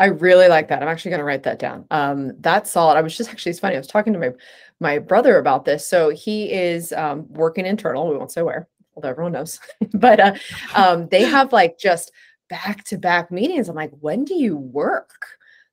I 0.00 0.06
really 0.06 0.48
like 0.48 0.68
that. 0.68 0.82
I'm 0.82 0.88
actually 0.88 1.10
going 1.10 1.18
to 1.18 1.24
write 1.24 1.42
that 1.42 1.58
down. 1.58 1.84
Um, 1.90 2.32
that's 2.40 2.70
solid. 2.70 2.96
I 2.96 3.02
was 3.02 3.14
just 3.14 3.28
actually, 3.30 3.50
it's 3.50 3.60
funny. 3.60 3.74
I 3.74 3.78
was 3.78 3.86
talking 3.86 4.14
to 4.14 4.18
my 4.18 4.30
my 4.80 4.98
brother 4.98 5.38
about 5.38 5.64
this. 5.64 5.86
So 5.86 6.10
he 6.10 6.50
is 6.50 6.92
um, 6.94 7.26
working 7.32 7.66
internal. 7.66 8.08
We 8.08 8.16
won't 8.16 8.32
say 8.32 8.42
where, 8.42 8.66
although 8.96 9.10
everyone 9.10 9.32
knows. 9.32 9.60
but 9.94 10.18
uh, 10.18 10.34
um, 10.74 11.08
they 11.08 11.22
have 11.22 11.52
like 11.52 11.78
just 11.78 12.10
back 12.48 12.84
to 12.84 12.98
back 12.98 13.30
meetings. 13.30 13.68
I'm 13.68 13.76
like, 13.76 13.92
when 14.00 14.24
do 14.24 14.34
you 14.34 14.56
work? 14.56 15.26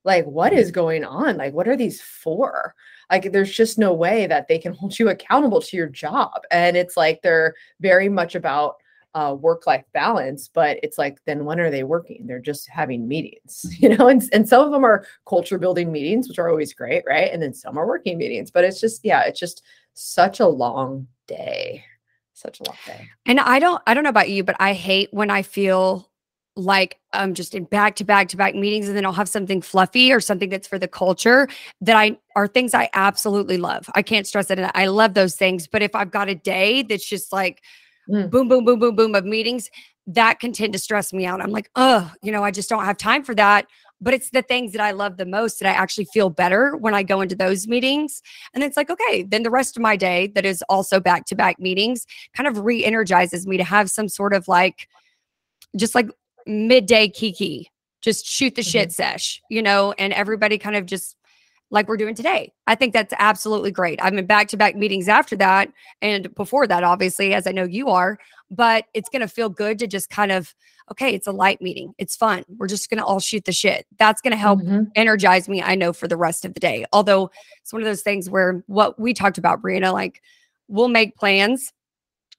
Like, 0.04 0.24
what 0.26 0.52
is 0.52 0.70
going 0.70 1.04
on? 1.04 1.36
Like, 1.36 1.52
what 1.52 1.68
are 1.68 1.76
these 1.76 2.00
for? 2.00 2.74
Like, 3.10 3.32
there's 3.32 3.52
just 3.52 3.78
no 3.78 3.92
way 3.92 4.26
that 4.26 4.46
they 4.46 4.58
can 4.58 4.72
hold 4.72 4.98
you 4.98 5.08
accountable 5.08 5.60
to 5.60 5.76
your 5.76 5.88
job. 5.88 6.42
And 6.50 6.76
it's 6.76 6.96
like 6.96 7.20
they're 7.22 7.54
very 7.80 8.08
much 8.08 8.34
about 8.34 8.76
uh, 9.18 9.34
work 9.34 9.66
life 9.66 9.84
balance, 9.92 10.46
but 10.46 10.78
it's 10.84 10.96
like, 10.96 11.18
then 11.24 11.44
when 11.44 11.58
are 11.58 11.72
they 11.72 11.82
working? 11.82 12.24
They're 12.24 12.38
just 12.38 12.68
having 12.68 13.08
meetings, 13.08 13.66
you 13.80 13.88
know, 13.88 14.06
and, 14.06 14.22
and 14.32 14.48
some 14.48 14.64
of 14.64 14.70
them 14.70 14.84
are 14.84 15.04
culture 15.26 15.58
building 15.58 15.90
meetings, 15.90 16.28
which 16.28 16.38
are 16.38 16.48
always 16.48 16.72
great, 16.72 17.02
right? 17.04 17.32
And 17.32 17.42
then 17.42 17.52
some 17.52 17.76
are 17.76 17.86
working 17.86 18.16
meetings, 18.16 18.52
but 18.52 18.62
it's 18.62 18.80
just, 18.80 19.04
yeah, 19.04 19.22
it's 19.22 19.40
just 19.40 19.64
such 19.94 20.38
a 20.38 20.46
long 20.46 21.08
day. 21.26 21.84
Such 22.32 22.60
a 22.60 22.64
long 22.64 22.76
day. 22.86 23.08
And 23.26 23.40
I 23.40 23.58
don't, 23.58 23.82
I 23.88 23.94
don't 23.94 24.04
know 24.04 24.10
about 24.10 24.30
you, 24.30 24.44
but 24.44 24.54
I 24.60 24.72
hate 24.72 25.08
when 25.12 25.30
I 25.30 25.42
feel 25.42 26.08
like 26.54 27.00
I'm 27.12 27.34
just 27.34 27.56
in 27.56 27.64
back 27.64 27.96
to 27.96 28.04
back 28.04 28.28
to 28.28 28.36
back 28.36 28.54
meetings 28.54 28.86
and 28.86 28.96
then 28.96 29.04
I'll 29.04 29.12
have 29.12 29.28
something 29.28 29.62
fluffy 29.62 30.12
or 30.12 30.20
something 30.20 30.48
that's 30.48 30.68
for 30.68 30.78
the 30.78 30.86
culture 30.86 31.48
that 31.80 31.96
I 31.96 32.18
are 32.36 32.46
things 32.46 32.72
I 32.72 32.88
absolutely 32.94 33.56
love. 33.56 33.90
I 33.96 34.02
can't 34.02 34.28
stress 34.28 34.48
it. 34.50 34.60
I 34.74 34.86
love 34.86 35.14
those 35.14 35.34
things. 35.34 35.66
But 35.66 35.82
if 35.82 35.96
I've 35.96 36.12
got 36.12 36.28
a 36.28 36.36
day 36.36 36.82
that's 36.82 37.08
just 37.08 37.32
like, 37.32 37.62
mm. 38.08 38.30
boom, 38.30 38.48
boom, 38.48 38.64
boom, 38.64 38.78
boom, 38.78 38.96
boom 38.96 39.14
of 39.14 39.24
meetings, 39.24 39.70
that 40.06 40.40
can 40.40 40.52
tend 40.52 40.72
to 40.72 40.78
stress 40.78 41.12
me 41.12 41.26
out. 41.26 41.40
I'm 41.40 41.50
like, 41.50 41.70
oh, 41.76 42.10
you 42.22 42.32
know, 42.32 42.42
I 42.42 42.50
just 42.50 42.68
don't 42.68 42.84
have 42.84 42.96
time 42.96 43.22
for 43.22 43.34
that. 43.34 43.66
But 44.00 44.14
it's 44.14 44.30
the 44.30 44.42
things 44.42 44.72
that 44.72 44.80
I 44.80 44.92
love 44.92 45.16
the 45.16 45.26
most 45.26 45.58
that 45.58 45.68
I 45.68 45.72
actually 45.72 46.06
feel 46.12 46.30
better 46.30 46.76
when 46.76 46.94
I 46.94 47.02
go 47.02 47.20
into 47.20 47.34
those 47.34 47.66
meetings. 47.66 48.22
And 48.54 48.62
it's 48.62 48.76
like, 48.76 48.90
okay, 48.90 49.24
then 49.24 49.42
the 49.42 49.50
rest 49.50 49.76
of 49.76 49.82
my 49.82 49.96
day 49.96 50.28
that 50.34 50.46
is 50.46 50.62
also 50.68 51.00
back 51.00 51.24
to 51.26 51.34
back 51.34 51.58
meetings 51.58 52.06
kind 52.36 52.46
of 52.46 52.64
re 52.64 52.84
energizes 52.84 53.46
me 53.46 53.56
to 53.56 53.64
have 53.64 53.90
some 53.90 54.08
sort 54.08 54.34
of 54.34 54.46
like, 54.46 54.88
just 55.76 55.96
like 55.96 56.08
midday 56.46 57.08
kiki, 57.08 57.70
just 58.00 58.24
shoot 58.24 58.54
the 58.54 58.62
shit 58.62 58.90
mm-hmm. 58.90 59.02
sesh, 59.02 59.42
you 59.50 59.62
know, 59.62 59.92
and 59.98 60.12
everybody 60.12 60.58
kind 60.58 60.76
of 60.76 60.86
just 60.86 61.16
like 61.70 61.88
we're 61.88 61.96
doing 61.96 62.14
today. 62.14 62.52
I 62.66 62.74
think 62.74 62.92
that's 62.92 63.12
absolutely 63.18 63.70
great. 63.70 63.98
I'm 64.02 64.18
in 64.18 64.26
back 64.26 64.48
to 64.48 64.56
back 64.56 64.74
meetings 64.74 65.08
after 65.08 65.36
that 65.36 65.70
and 66.00 66.34
before 66.34 66.66
that, 66.66 66.82
obviously, 66.84 67.34
as 67.34 67.46
I 67.46 67.52
know 67.52 67.64
you 67.64 67.88
are, 67.88 68.18
but 68.50 68.86
it's 68.94 69.10
going 69.10 69.20
to 69.20 69.28
feel 69.28 69.48
good 69.48 69.78
to 69.80 69.86
just 69.86 70.08
kind 70.08 70.32
of, 70.32 70.54
okay, 70.90 71.14
it's 71.14 71.26
a 71.26 71.32
light 71.32 71.60
meeting. 71.60 71.92
It's 71.98 72.16
fun. 72.16 72.44
We're 72.56 72.68
just 72.68 72.88
going 72.88 72.98
to 72.98 73.04
all 73.04 73.20
shoot 73.20 73.44
the 73.44 73.52
shit. 73.52 73.86
That's 73.98 74.22
going 74.22 74.30
to 74.30 74.38
help 74.38 74.60
mm-hmm. 74.60 74.84
energize 74.94 75.48
me, 75.48 75.62
I 75.62 75.74
know, 75.74 75.92
for 75.92 76.08
the 76.08 76.16
rest 76.16 76.44
of 76.44 76.54
the 76.54 76.60
day. 76.60 76.86
Although 76.92 77.30
it's 77.60 77.72
one 77.72 77.82
of 77.82 77.86
those 77.86 78.02
things 78.02 78.30
where 78.30 78.64
what 78.66 78.98
we 78.98 79.12
talked 79.12 79.38
about, 79.38 79.60
Brianna, 79.60 79.92
like 79.92 80.22
we'll 80.68 80.88
make 80.88 81.16
plans 81.16 81.72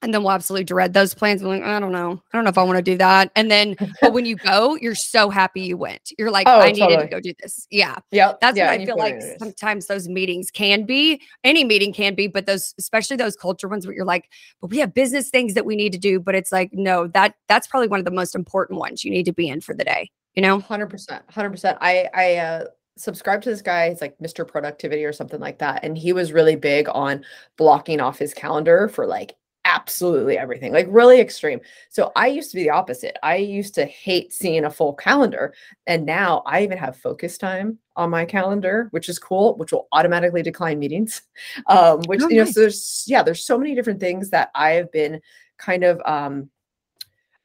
and 0.02 0.14
then 0.14 0.24
we'll 0.24 0.32
absolutely 0.32 0.64
dread 0.64 0.94
those 0.94 1.14
plans. 1.14 1.44
We're 1.44 1.50
like, 1.50 1.64
I 1.64 1.80
don't 1.80 1.92
know. 1.92 2.22
I 2.32 2.38
don't 2.38 2.46
know 2.46 2.50
if 2.50 2.58
I 2.58 2.64
want 2.64 2.78
to 2.78 2.82
do 2.82 2.98
that. 2.98 3.32
And 3.36 3.52
then, 3.52 3.76
but 4.02 4.14
when 4.14 4.26
you 4.26 4.36
go, 4.38 4.76
you're 4.76 4.96
so 4.96 5.30
happy 5.30 5.62
you 5.62 5.78
went. 5.78 6.12
You're 6.18 6.32
like, 6.32 6.48
oh, 6.48 6.60
I 6.60 6.72
totally. 6.72 6.96
needed 6.96 7.02
to 7.04 7.08
go 7.10 7.20
do 7.20 7.34
this. 7.42 7.68
Yeah. 7.70 7.98
Yeah. 8.12 8.34
That's 8.40 8.58
yeah, 8.58 8.72
what 8.72 8.80
I 8.80 8.86
feel 8.86 8.98
like 8.98 9.22
sometimes 9.40 9.88
those 9.88 10.08
meetings 10.08 10.52
can 10.52 10.86
be. 10.86 11.22
Any 11.44 11.64
meeting 11.64 11.92
can 11.92 12.16
be, 12.16 12.28
but 12.28 12.46
those, 12.46 12.74
especially 12.80 13.18
those 13.18 13.36
culture 13.36 13.68
ones 13.68 13.86
where 13.86 13.96
you're 13.96 14.06
like, 14.06 14.30
but 14.62 14.70
we 14.70 14.78
have 14.78 14.94
business 14.94 15.30
things 15.30 15.54
that 15.54 15.66
we 15.66 15.76
need 15.76 15.92
to 15.92 16.00
do. 16.00 16.20
But 16.20 16.36
it's 16.36 16.52
like, 16.52 16.72
no, 16.72 17.08
that 17.08 17.36
that's 17.48 17.68
probably 17.68 17.90
one 17.90 18.00
of 18.00 18.06
the 18.06 18.12
most 18.12 18.36
important 18.36 18.80
ones 18.80 19.04
you 19.04 19.12
need 19.12 19.26
to 19.26 19.34
be 19.34 19.50
in 19.50 19.60
for 19.60 19.76
the 19.76 19.84
day. 19.84 20.10
You 20.36 20.42
know? 20.44 20.60
100%. 20.62 21.22
100%. 21.30 21.78
I, 21.82 22.08
I, 22.14 22.36
uh, 22.38 22.64
subscribe 23.00 23.42
to 23.42 23.50
this 23.50 23.62
guy. 23.62 23.90
He's 23.90 24.02
like 24.02 24.18
Mr. 24.20 24.46
Productivity 24.46 25.06
or 25.06 25.14
something 25.14 25.40
like 25.40 25.60
that. 25.60 25.84
And 25.84 25.98
he 25.98 26.14
was 26.14 26.34
really 26.34 26.56
big 26.56 26.88
on 26.90 27.24
blocking 27.58 28.02
off 28.02 28.20
his 28.20 28.34
calendar 28.34 28.90
for 28.90 29.08
like 29.08 29.36
absolutely 29.70 30.38
everything, 30.38 30.74
like 30.74 30.88
really 30.90 31.20
extreme. 31.20 31.62
So 31.90 32.12
I 32.16 32.28
used 32.28 32.50
to 32.52 32.56
be 32.56 32.64
the 32.64 32.72
opposite. 32.72 33.18
I 33.24 33.36
used 33.36 33.76
to 33.76 33.86
hate 33.86 34.34
seeing 34.34 34.66
a 34.66 34.70
full 34.70 34.94
calendar. 34.94 35.54
And 35.86 36.06
now 36.06 36.42
I 36.46 36.64
even 36.64 36.78
have 36.78 36.98
focus 36.98 37.38
time 37.38 37.78
on 37.96 38.10
my 38.10 38.26
calendar, 38.26 38.88
which 38.92 39.10
is 39.10 39.20
cool, 39.20 39.56
which 39.58 39.72
will 39.72 39.88
automatically 39.92 40.42
decline 40.42 40.80
meetings. 40.80 41.22
Um, 41.68 42.02
which, 42.06 42.22
oh, 42.24 42.30
you 42.30 42.38
know, 42.38 42.44
nice. 42.46 42.54
so 42.54 42.62
there's, 42.62 43.04
yeah, 43.08 43.22
there's 43.22 43.46
so 43.46 43.58
many 43.58 43.76
different 43.76 44.00
things 44.00 44.30
that 44.30 44.50
I 44.56 44.72
have 44.72 44.92
been 44.92 45.22
kind 45.58 45.84
of 45.84 46.02
um, 46.06 46.50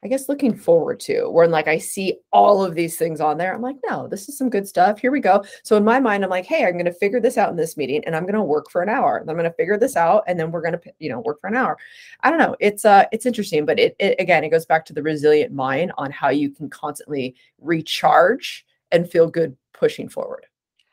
I 0.05 0.07
guess 0.07 0.29
looking 0.29 0.53
forward 0.53 0.99
to 1.01 1.27
where 1.31 1.47
like 1.47 1.67
I 1.67 1.79
see 1.79 2.19
all 2.31 2.63
of 2.63 2.75
these 2.75 2.95
things 2.95 3.19
on 3.19 3.39
there. 3.39 3.55
I'm 3.55 3.63
like, 3.63 3.77
no, 3.89 4.07
this 4.07 4.29
is 4.29 4.37
some 4.37 4.51
good 4.51 4.67
stuff. 4.67 4.99
Here 4.99 5.09
we 5.09 5.19
go. 5.19 5.43
So 5.63 5.77
in 5.77 5.83
my 5.83 5.99
mind, 5.99 6.23
I'm 6.23 6.29
like, 6.29 6.45
hey, 6.45 6.63
I'm 6.63 6.73
going 6.73 6.85
to 6.85 6.93
figure 6.93 7.19
this 7.19 7.39
out 7.39 7.49
in 7.49 7.55
this 7.55 7.75
meeting 7.75 8.03
and 8.05 8.15
I'm 8.15 8.21
going 8.21 8.35
to 8.35 8.43
work 8.43 8.69
for 8.69 8.83
an 8.83 8.89
hour. 8.89 9.17
I'm 9.17 9.25
going 9.25 9.45
to 9.45 9.53
figure 9.53 9.79
this 9.79 9.95
out 9.95 10.23
and 10.27 10.39
then 10.39 10.51
we're 10.51 10.61
going 10.61 10.79
to, 10.79 10.81
you 10.99 11.09
know, 11.09 11.21
work 11.21 11.41
for 11.41 11.47
an 11.47 11.55
hour. 11.55 11.79
I 12.21 12.29
don't 12.29 12.37
know. 12.37 12.55
It's 12.59 12.85
uh 12.85 13.05
it's 13.11 13.25
interesting, 13.25 13.65
but 13.65 13.79
it, 13.79 13.95
it 13.97 14.15
again, 14.19 14.43
it 14.43 14.49
goes 14.49 14.67
back 14.67 14.85
to 14.85 14.93
the 14.93 15.01
resilient 15.01 15.51
mind 15.51 15.91
on 15.97 16.11
how 16.11 16.29
you 16.29 16.51
can 16.51 16.69
constantly 16.69 17.35
recharge 17.59 18.63
and 18.91 19.09
feel 19.09 19.27
good 19.27 19.57
pushing 19.73 20.07
forward 20.07 20.45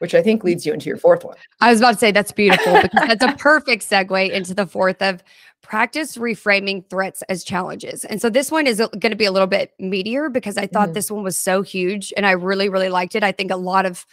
which 0.03 0.17
I 0.17 0.21
think 0.21 0.43
leads 0.43 0.67
you 0.67 0.73
into 0.73 0.87
your 0.87 0.97
fourth 0.97 1.25
one. 1.25 1.37
I 1.61 1.71
was 1.71 1.79
about 1.79 1.93
to 1.93 1.99
say 1.99 2.11
that's 2.11 2.33
beautiful 2.33 2.73
because 2.83 3.07
that's 3.07 3.25
a 3.25 3.37
perfect 3.37 3.89
segue 3.89 4.33
into 4.33 4.53
the 4.53 4.67
fourth 4.67 5.01
of 5.01 5.23
practice 5.63 6.17
reframing 6.17 6.85
threats 6.91 7.23
as 7.29 7.45
challenges. 7.45 8.05
And 8.05 8.21
so 8.21 8.29
this 8.29 8.51
one 8.51 8.67
is 8.67 8.79
going 8.79 9.13
to 9.13 9.15
be 9.15 9.27
a 9.27 9.31
little 9.31 9.47
bit 9.47 9.71
meatier 9.81 10.31
because 10.31 10.59
I 10.59 10.67
thought 10.67 10.87
mm-hmm. 10.87 10.95
this 10.95 11.09
one 11.09 11.23
was 11.23 11.39
so 11.39 11.63
huge 11.63 12.13
and 12.17 12.27
I 12.27 12.33
really 12.33 12.69
really 12.69 12.89
liked 12.89 13.15
it. 13.15 13.23
I 13.23 13.31
think 13.31 13.53
a 13.53 13.57
lot 13.57 13.87
of 13.87 14.05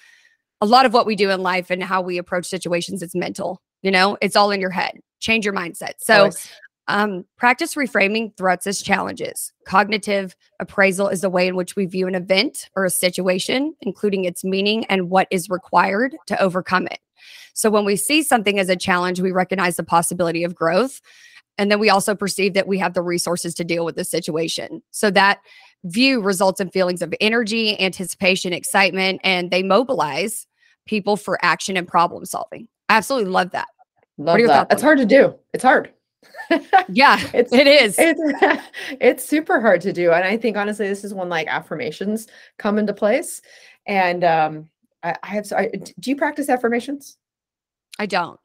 a 0.61 0.67
lot 0.67 0.85
of 0.85 0.93
what 0.93 1.07
we 1.07 1.15
do 1.15 1.31
in 1.31 1.41
life 1.41 1.71
and 1.71 1.81
how 1.81 2.03
we 2.03 2.19
approach 2.19 2.45
situations 2.45 3.01
is 3.01 3.15
mental. 3.15 3.59
You 3.81 3.89
know, 3.89 4.15
it's 4.21 4.35
all 4.35 4.51
in 4.51 4.61
your 4.61 4.69
head. 4.69 4.99
Change 5.19 5.43
your 5.43 5.55
mindset. 5.55 5.93
So 5.97 6.29
um, 6.89 7.23
practice 7.37 7.75
reframing 7.75 8.35
threats 8.35 8.67
as 8.67 8.81
challenges. 8.81 9.53
Cognitive 9.65 10.35
appraisal 10.59 11.07
is 11.07 11.21
the 11.21 11.29
way 11.29 11.47
in 11.47 11.55
which 11.55 11.75
we 11.75 11.85
view 11.85 12.07
an 12.07 12.15
event 12.15 12.69
or 12.75 12.83
a 12.83 12.89
situation, 12.89 13.75
including 13.81 14.25
its 14.25 14.43
meaning 14.43 14.85
and 14.85 15.09
what 15.09 15.27
is 15.31 15.49
required 15.49 16.17
to 16.25 16.41
overcome 16.41 16.87
it. 16.87 16.99
So 17.53 17.69
when 17.69 17.85
we 17.85 17.95
see 17.95 18.23
something 18.23 18.57
as 18.59 18.69
a 18.69 18.75
challenge, 18.75 19.21
we 19.21 19.31
recognize 19.31 19.77
the 19.77 19.83
possibility 19.83 20.43
of 20.43 20.55
growth. 20.55 20.99
And 21.57 21.71
then 21.71 21.79
we 21.79 21.89
also 21.89 22.15
perceive 22.15 22.53
that 22.55 22.67
we 22.67 22.79
have 22.79 22.93
the 22.93 23.01
resources 23.01 23.53
to 23.55 23.63
deal 23.63 23.85
with 23.85 23.95
the 23.95 24.05
situation. 24.05 24.81
So 24.91 25.11
that 25.11 25.39
view 25.83 26.21
results 26.21 26.59
in 26.59 26.71
feelings 26.71 27.01
of 27.01 27.13
energy, 27.21 27.79
anticipation, 27.79 28.51
excitement, 28.51 29.21
and 29.23 29.51
they 29.51 29.61
mobilize 29.61 30.47
people 30.87 31.17
for 31.17 31.37
action 31.43 31.77
and 31.77 31.87
problem 31.87 32.25
solving. 32.25 32.67
I 32.87 32.97
absolutely 32.97 33.29
love 33.29 33.51
that. 33.51 33.67
Love 34.17 34.39
that. 34.47 34.67
It's 34.71 34.81
hard 34.81 34.97
to 34.97 35.05
do. 35.05 35.35
It's 35.53 35.63
hard. 35.63 35.91
Yeah, 36.89 37.19
it's, 37.33 37.53
it 37.53 37.67
is. 37.67 37.95
It's, 37.97 38.19
it's 38.99 39.25
super 39.25 39.59
hard 39.61 39.81
to 39.81 39.93
do. 39.93 40.11
And 40.11 40.23
I 40.25 40.37
think 40.37 40.57
honestly, 40.57 40.87
this 40.87 41.03
is 41.03 41.13
when 41.13 41.29
like 41.29 41.47
affirmations 41.47 42.27
come 42.57 42.77
into 42.77 42.93
place. 42.93 43.41
And 43.87 44.23
um, 44.23 44.69
I, 45.03 45.15
I 45.23 45.27
have. 45.27 45.45
So, 45.45 45.57
I, 45.57 45.67
do 45.69 46.09
you 46.09 46.15
practice 46.15 46.49
affirmations? 46.49 47.17
I 47.97 48.05
don't. 48.05 48.39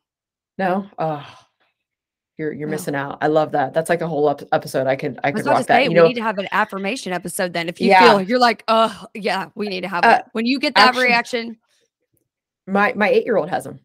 No. 0.58 0.88
Oh, 0.98 1.26
you're 2.38 2.52
you're 2.52 2.68
No. 2.68 2.72
missing 2.72 2.94
out. 2.94 3.18
I 3.20 3.26
love 3.26 3.52
that. 3.52 3.74
That's 3.74 3.88
like 3.90 4.00
a 4.00 4.06
whole 4.08 4.30
ep- 4.30 4.48
episode. 4.52 4.86
I 4.86 4.96
could 4.96 5.18
I 5.24 5.28
I 5.28 5.32
could 5.32 5.44
rock 5.46 5.58
say 5.58 5.64
that. 5.68 5.82
You 5.84 5.88
we 5.90 5.94
know, 5.94 6.06
need 6.08 6.14
to 6.14 6.22
have 6.22 6.38
an 6.38 6.48
affirmation 6.52 7.12
episode 7.12 7.52
then. 7.52 7.68
If 7.68 7.80
you 7.80 7.88
Yeah. 7.88 8.00
feel 8.10 8.22
you're 8.22 8.38
like, 8.38 8.64
oh 8.68 9.06
yeah, 9.14 9.48
we 9.54 9.68
need 9.68 9.82
to 9.82 9.88
have 9.88 10.04
Uh, 10.04 10.18
it. 10.20 10.26
When 10.32 10.46
you 10.46 10.58
get 10.58 10.74
that 10.76 10.88
actually- 10.88 11.04
reaction, 11.06 11.56
my 12.66 12.92
my 12.94 13.08
eight 13.10 13.24
year 13.24 13.36
old 13.36 13.50
has 13.50 13.64
them. 13.64 13.80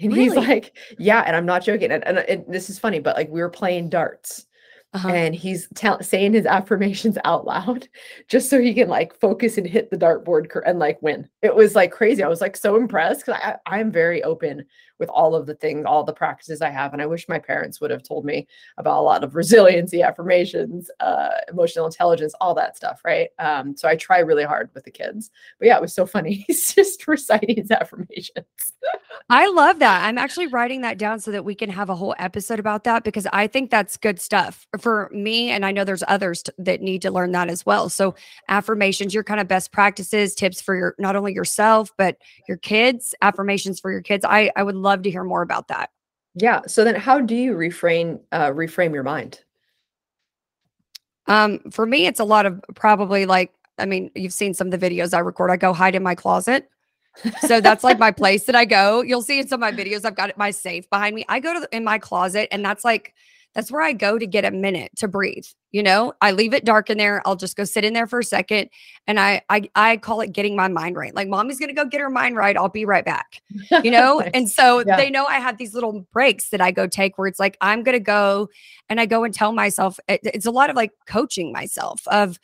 And 0.00 0.12
he's 0.12 0.34
like, 0.34 0.76
yeah, 0.98 1.22
and 1.26 1.34
I'm 1.34 1.46
not 1.46 1.64
joking. 1.64 1.90
And, 1.90 2.06
and, 2.06 2.18
and 2.18 2.44
this 2.48 2.68
is 2.68 2.78
funny, 2.78 2.98
but 2.98 3.16
like 3.16 3.30
we 3.30 3.40
were 3.40 3.48
playing 3.48 3.88
darts 3.88 4.46
uh-huh. 4.92 5.08
and 5.08 5.34
he's 5.34 5.68
tell- 5.74 6.02
saying 6.02 6.32
his 6.32 6.46
affirmations 6.46 7.18
out 7.24 7.44
loud 7.44 7.88
just 8.28 8.48
so 8.50 8.60
he 8.60 8.74
can 8.74 8.88
like 8.88 9.18
focus 9.18 9.58
and 9.58 9.66
hit 9.66 9.90
the 9.90 9.96
dartboard 9.96 10.50
cor- 10.50 10.66
and 10.66 10.78
like 10.78 11.00
win. 11.02 11.28
It 11.42 11.54
was 11.54 11.74
like 11.74 11.92
crazy. 11.92 12.22
I 12.22 12.28
was 12.28 12.40
like 12.40 12.56
so 12.56 12.76
impressed 12.76 13.24
because 13.24 13.40
I 13.42 13.56
I'm 13.66 13.92
very 13.92 14.22
open 14.22 14.64
with 14.98 15.08
all 15.10 15.34
of 15.34 15.46
the 15.46 15.54
things, 15.54 15.84
all 15.86 16.04
the 16.04 16.12
practices 16.12 16.62
I 16.62 16.70
have. 16.70 16.92
And 16.92 17.02
I 17.02 17.06
wish 17.06 17.28
my 17.28 17.38
parents 17.38 17.80
would 17.80 17.90
have 17.90 18.02
told 18.02 18.24
me 18.24 18.46
about 18.78 19.00
a 19.00 19.02
lot 19.02 19.24
of 19.24 19.34
resiliency 19.34 20.02
affirmations, 20.02 20.90
uh, 21.00 21.30
emotional 21.48 21.86
intelligence, 21.86 22.34
all 22.40 22.54
that 22.54 22.76
stuff, 22.76 23.00
right? 23.04 23.28
Um, 23.38 23.76
so 23.76 23.88
I 23.88 23.96
try 23.96 24.18
really 24.18 24.44
hard 24.44 24.70
with 24.74 24.84
the 24.84 24.90
kids. 24.90 25.30
But 25.58 25.68
yeah, 25.68 25.76
it 25.76 25.82
was 25.82 25.94
so 25.94 26.06
funny. 26.06 26.32
He's 26.46 26.74
just 26.74 27.06
reciting 27.06 27.56
his 27.56 27.70
affirmations. 27.70 28.46
I 29.28 29.48
love 29.48 29.80
that. 29.80 30.04
I'm 30.04 30.18
actually 30.18 30.46
writing 30.46 30.82
that 30.82 30.98
down 30.98 31.18
so 31.18 31.32
that 31.32 31.44
we 31.44 31.54
can 31.54 31.70
have 31.70 31.90
a 31.90 31.94
whole 31.94 32.14
episode 32.18 32.60
about 32.60 32.84
that 32.84 33.02
because 33.02 33.26
I 33.32 33.48
think 33.48 33.70
that's 33.70 33.96
good 33.96 34.20
stuff 34.20 34.66
for 34.78 35.10
me. 35.12 35.50
And 35.50 35.66
I 35.66 35.72
know 35.72 35.84
there's 35.84 36.04
others 36.06 36.44
t- 36.44 36.52
that 36.58 36.80
need 36.80 37.02
to 37.02 37.10
learn 37.10 37.32
that 37.32 37.48
as 37.48 37.66
well. 37.66 37.88
So, 37.88 38.14
affirmations, 38.48 39.14
your 39.14 39.24
kind 39.24 39.40
of 39.40 39.48
best 39.48 39.72
practices, 39.72 40.34
tips 40.34 40.60
for 40.60 40.76
your 40.76 40.94
not 40.98 41.16
only 41.16 41.34
yourself, 41.34 41.90
but 41.96 42.18
your 42.46 42.56
kids, 42.58 43.14
affirmations 43.20 43.80
for 43.80 43.90
your 43.90 44.02
kids. 44.02 44.24
I, 44.24 44.52
I 44.54 44.62
would 44.62 44.76
love 44.86 45.02
to 45.02 45.10
hear 45.10 45.24
more 45.24 45.42
about 45.42 45.68
that. 45.68 45.90
Yeah. 46.34 46.60
So 46.66 46.84
then 46.84 46.94
how 46.94 47.20
do 47.20 47.34
you 47.34 47.54
reframe 47.54 48.20
uh 48.32 48.50
reframe 48.50 48.94
your 48.94 49.02
mind? 49.02 49.40
Um, 51.26 51.58
for 51.70 51.86
me, 51.86 52.06
it's 52.06 52.20
a 52.20 52.24
lot 52.24 52.46
of 52.46 52.64
probably 52.74 53.26
like, 53.26 53.52
I 53.78 53.86
mean, 53.86 54.10
you've 54.14 54.32
seen 54.32 54.54
some 54.54 54.72
of 54.72 54.78
the 54.78 54.90
videos 54.90 55.12
I 55.12 55.18
record. 55.18 55.50
I 55.50 55.56
go 55.56 55.72
hide 55.72 55.94
in 55.94 56.02
my 56.02 56.14
closet. 56.14 56.70
So 57.40 57.60
that's 57.60 57.82
like 57.82 57.98
my 57.98 58.12
place 58.12 58.44
that 58.44 58.54
I 58.54 58.64
go. 58.66 59.02
You'll 59.02 59.22
see 59.22 59.40
in 59.40 59.48
some 59.48 59.62
of 59.62 59.68
my 59.68 59.72
videos, 59.72 60.04
I've 60.04 60.14
got 60.14 60.36
my 60.36 60.50
safe 60.50 60.88
behind 60.90 61.16
me. 61.16 61.24
I 61.28 61.40
go 61.40 61.54
to 61.54 61.60
the, 61.60 61.68
in 61.74 61.82
my 61.82 61.98
closet, 61.98 62.46
and 62.52 62.62
that's 62.62 62.84
like 62.84 63.14
that's 63.56 63.72
where 63.72 63.80
I 63.82 63.92
go 63.94 64.18
to 64.18 64.26
get 64.26 64.44
a 64.44 64.50
minute 64.52 64.92
to 64.96 65.08
breathe. 65.08 65.46
You 65.72 65.82
know, 65.82 66.12
I 66.20 66.30
leave 66.32 66.54
it 66.54 66.64
dark 66.64 66.90
in 66.90 66.98
there. 66.98 67.20
I'll 67.26 67.34
just 67.36 67.56
go 67.56 67.64
sit 67.64 67.84
in 67.84 67.92
there 67.94 68.06
for 68.06 68.18
a 68.20 68.24
second, 68.24 68.68
and 69.06 69.18
I 69.18 69.42
I 69.48 69.68
I 69.74 69.96
call 69.96 70.20
it 70.20 70.32
getting 70.32 70.54
my 70.54 70.68
mind 70.68 70.94
right. 70.96 71.14
Like 71.14 71.26
mommy's 71.28 71.58
gonna 71.58 71.72
go 71.72 71.84
get 71.86 72.00
her 72.00 72.10
mind 72.10 72.36
right. 72.36 72.56
I'll 72.56 72.68
be 72.68 72.84
right 72.84 73.04
back. 73.04 73.40
You 73.82 73.90
know, 73.90 74.18
Nice. 74.18 74.30
and 74.34 74.50
so 74.50 74.84
Yeah. 74.86 74.96
they 74.96 75.10
know 75.10 75.24
I 75.24 75.40
have 75.40 75.56
these 75.58 75.74
little 75.74 76.06
breaks 76.12 76.50
that 76.50 76.60
I 76.60 76.70
go 76.70 76.86
take 76.86 77.18
where 77.18 77.26
it's 77.26 77.40
like 77.40 77.56
I'm 77.60 77.82
gonna 77.82 77.98
go 77.98 78.48
and 78.88 79.00
I 79.00 79.06
go 79.06 79.24
and 79.24 79.34
tell 79.34 79.52
myself 79.52 79.98
it- 80.08 80.20
it's 80.22 80.46
a 80.46 80.50
lot 80.52 80.70
of 80.70 80.76
like 80.76 80.92
coaching 81.06 81.50
myself 81.52 82.06
of 82.08 82.38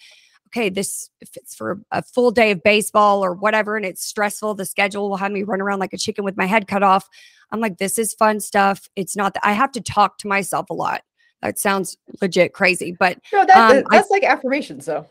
okay 0.55 0.69
this 0.69 1.09
if 1.21 1.37
it's 1.37 1.55
for 1.55 1.81
a 1.91 2.03
full 2.03 2.31
day 2.31 2.51
of 2.51 2.63
baseball 2.63 3.25
or 3.25 3.33
whatever 3.33 3.77
and 3.77 3.87
it's 3.87 4.05
stressful 4.05 4.55
the 4.55 4.67
schedule 4.67 5.09
will 5.09 5.17
have 5.17 5.33
me 5.33 5.43
run 5.43 5.61
around 5.61 5.79
like 5.79 5.93
a 5.95 5.99
chicken 5.99 6.25
with 6.25 6.37
my 6.37 6.47
head 6.47 6.69
cut 6.69 6.83
off. 6.83 7.09
I'm 7.51 7.61
like 7.61 7.79
this 7.79 7.99
is 7.99 8.15
fun 8.15 8.41
stuff. 8.41 8.89
It's 8.97 9.17
not 9.17 9.35
that 9.35 9.47
i 9.47 9.53
have 9.53 9.73
to 9.73 9.81
talk 9.81 10.19
to 10.19 10.29
myself 10.29 10.71
a 10.71 10.75
lot. 10.75 11.03
That 11.41 11.59
sounds 11.59 11.97
legit 12.21 12.53
crazy 12.53 12.95
but 12.99 13.19
no, 13.33 13.45
that, 13.47 13.57
um, 13.57 13.77
that- 13.77 13.85
I- 13.91 13.97
that's 13.97 14.11
like 14.11 14.25
affirmations 14.25 14.87
though. 14.87 15.07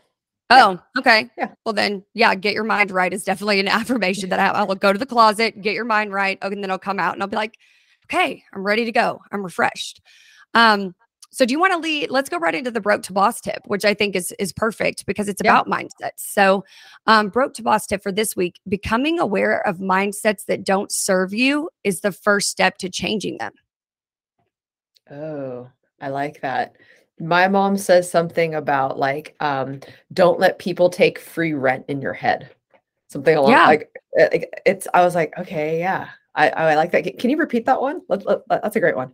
Oh 0.50 0.78
okay. 0.98 1.30
Yeah. 1.38 1.48
well 1.64 1.72
then 1.72 2.04
yeah 2.14 2.34
get 2.34 2.52
your 2.54 2.64
mind 2.64 2.90
right 2.90 3.12
is 3.12 3.24
definitely 3.24 3.58
an 3.60 3.68
affirmation 3.80 4.28
that 4.30 4.38
I, 4.38 4.48
i'll 4.48 4.74
go 4.74 4.92
to 4.92 4.98
the 4.98 5.06
closet 5.06 5.60
get 5.62 5.74
your 5.74 5.86
mind 5.86 6.12
right 6.12 6.36
and 6.42 6.62
then 6.62 6.70
i'll 6.70 6.78
come 6.78 6.98
out 7.00 7.14
and 7.14 7.22
i'll 7.22 7.28
be 7.28 7.36
like 7.36 7.56
okay 8.04 8.42
i'm 8.52 8.62
ready 8.62 8.84
to 8.84 8.92
go. 8.92 9.20
I'm 9.32 9.42
refreshed. 9.42 10.02
Um 10.54 10.94
so 11.32 11.44
do 11.46 11.52
you 11.52 11.58
want 11.58 11.72
to 11.72 11.78
lead 11.78 12.10
let's 12.10 12.28
go 12.28 12.38
right 12.38 12.54
into 12.54 12.70
the 12.70 12.80
broke 12.80 13.02
to 13.02 13.12
boss 13.12 13.40
tip 13.40 13.62
which 13.66 13.84
i 13.84 13.94
think 13.94 14.14
is 14.14 14.32
is 14.38 14.52
perfect 14.52 15.06
because 15.06 15.28
it's 15.28 15.40
Yeah. 15.44 15.52
about 15.60 15.66
mindsets 15.66 16.18
so 16.18 16.64
um 17.06 17.28
broke 17.28 17.54
to 17.54 17.62
boss 17.62 17.86
tip 17.86 18.02
for 18.02 18.12
this 18.12 18.36
week 18.36 18.60
becoming 18.68 19.18
aware 19.18 19.66
of 19.66 19.78
mindsets 19.78 20.44
that 20.46 20.64
don't 20.64 20.92
serve 20.92 21.32
you 21.32 21.70
is 21.84 22.00
the 22.00 22.12
first 22.12 22.50
step 22.50 22.78
to 22.78 22.88
changing 22.88 23.38
them 23.38 23.52
Oh, 25.10 25.68
I 26.00 26.08
like 26.08 26.40
that. 26.42 26.76
My 27.20 27.48
mom 27.48 27.76
says 27.76 28.10
something 28.10 28.54
about 28.54 28.98
like 28.98 29.34
um 29.40 29.80
don't 30.12 30.38
let 30.38 30.58
people 30.58 30.88
take 30.88 31.18
free 31.18 31.52
rent 31.52 31.84
in 31.88 32.00
your 32.00 32.12
head. 32.14 32.50
Something 33.10 33.36
along 33.36 33.50
Yeah. 33.50 33.66
like 33.66 33.90
like, 34.16 34.62
it's 34.64 34.86
I 34.94 35.04
was 35.04 35.14
like, 35.14 35.36
okay, 35.38 35.78
yeah. 35.80 36.08
I 36.34 36.48
I 36.50 36.74
like 36.76 36.92
that. 36.92 37.18
Can 37.18 37.30
you 37.30 37.36
repeat 37.36 37.66
that 37.66 37.80
one? 37.80 38.00
Let- 38.08 38.24
let- 38.24 38.40
that's 38.48 38.76
a 38.76 38.80
great 38.80 38.96
one. 38.96 39.12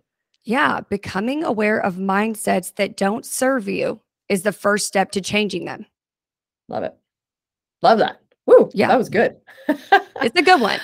Yeah 0.48 0.80
becoming 0.88 1.44
aware 1.44 1.78
of 1.78 1.94
mindsets 1.96 2.74
that 2.76 2.96
don't 2.96 3.24
serve 3.26 3.68
you 3.68 4.00
is 4.28 4.42
the 4.42 4.52
first 4.52 4.86
step 4.86 5.10
to 5.12 5.20
changing 5.20 5.64
them 5.66 5.86
Love 6.70 6.82
it. 6.84 6.94
Love 7.80 7.98
that. 8.00 8.20
Woo, 8.46 8.68
Yeah. 8.74 8.88
that 8.88 8.98
was 8.98 9.08
good. 9.08 9.36
it's 9.68 10.38
a 10.38 10.42
good 10.42 10.60
one 10.60 10.80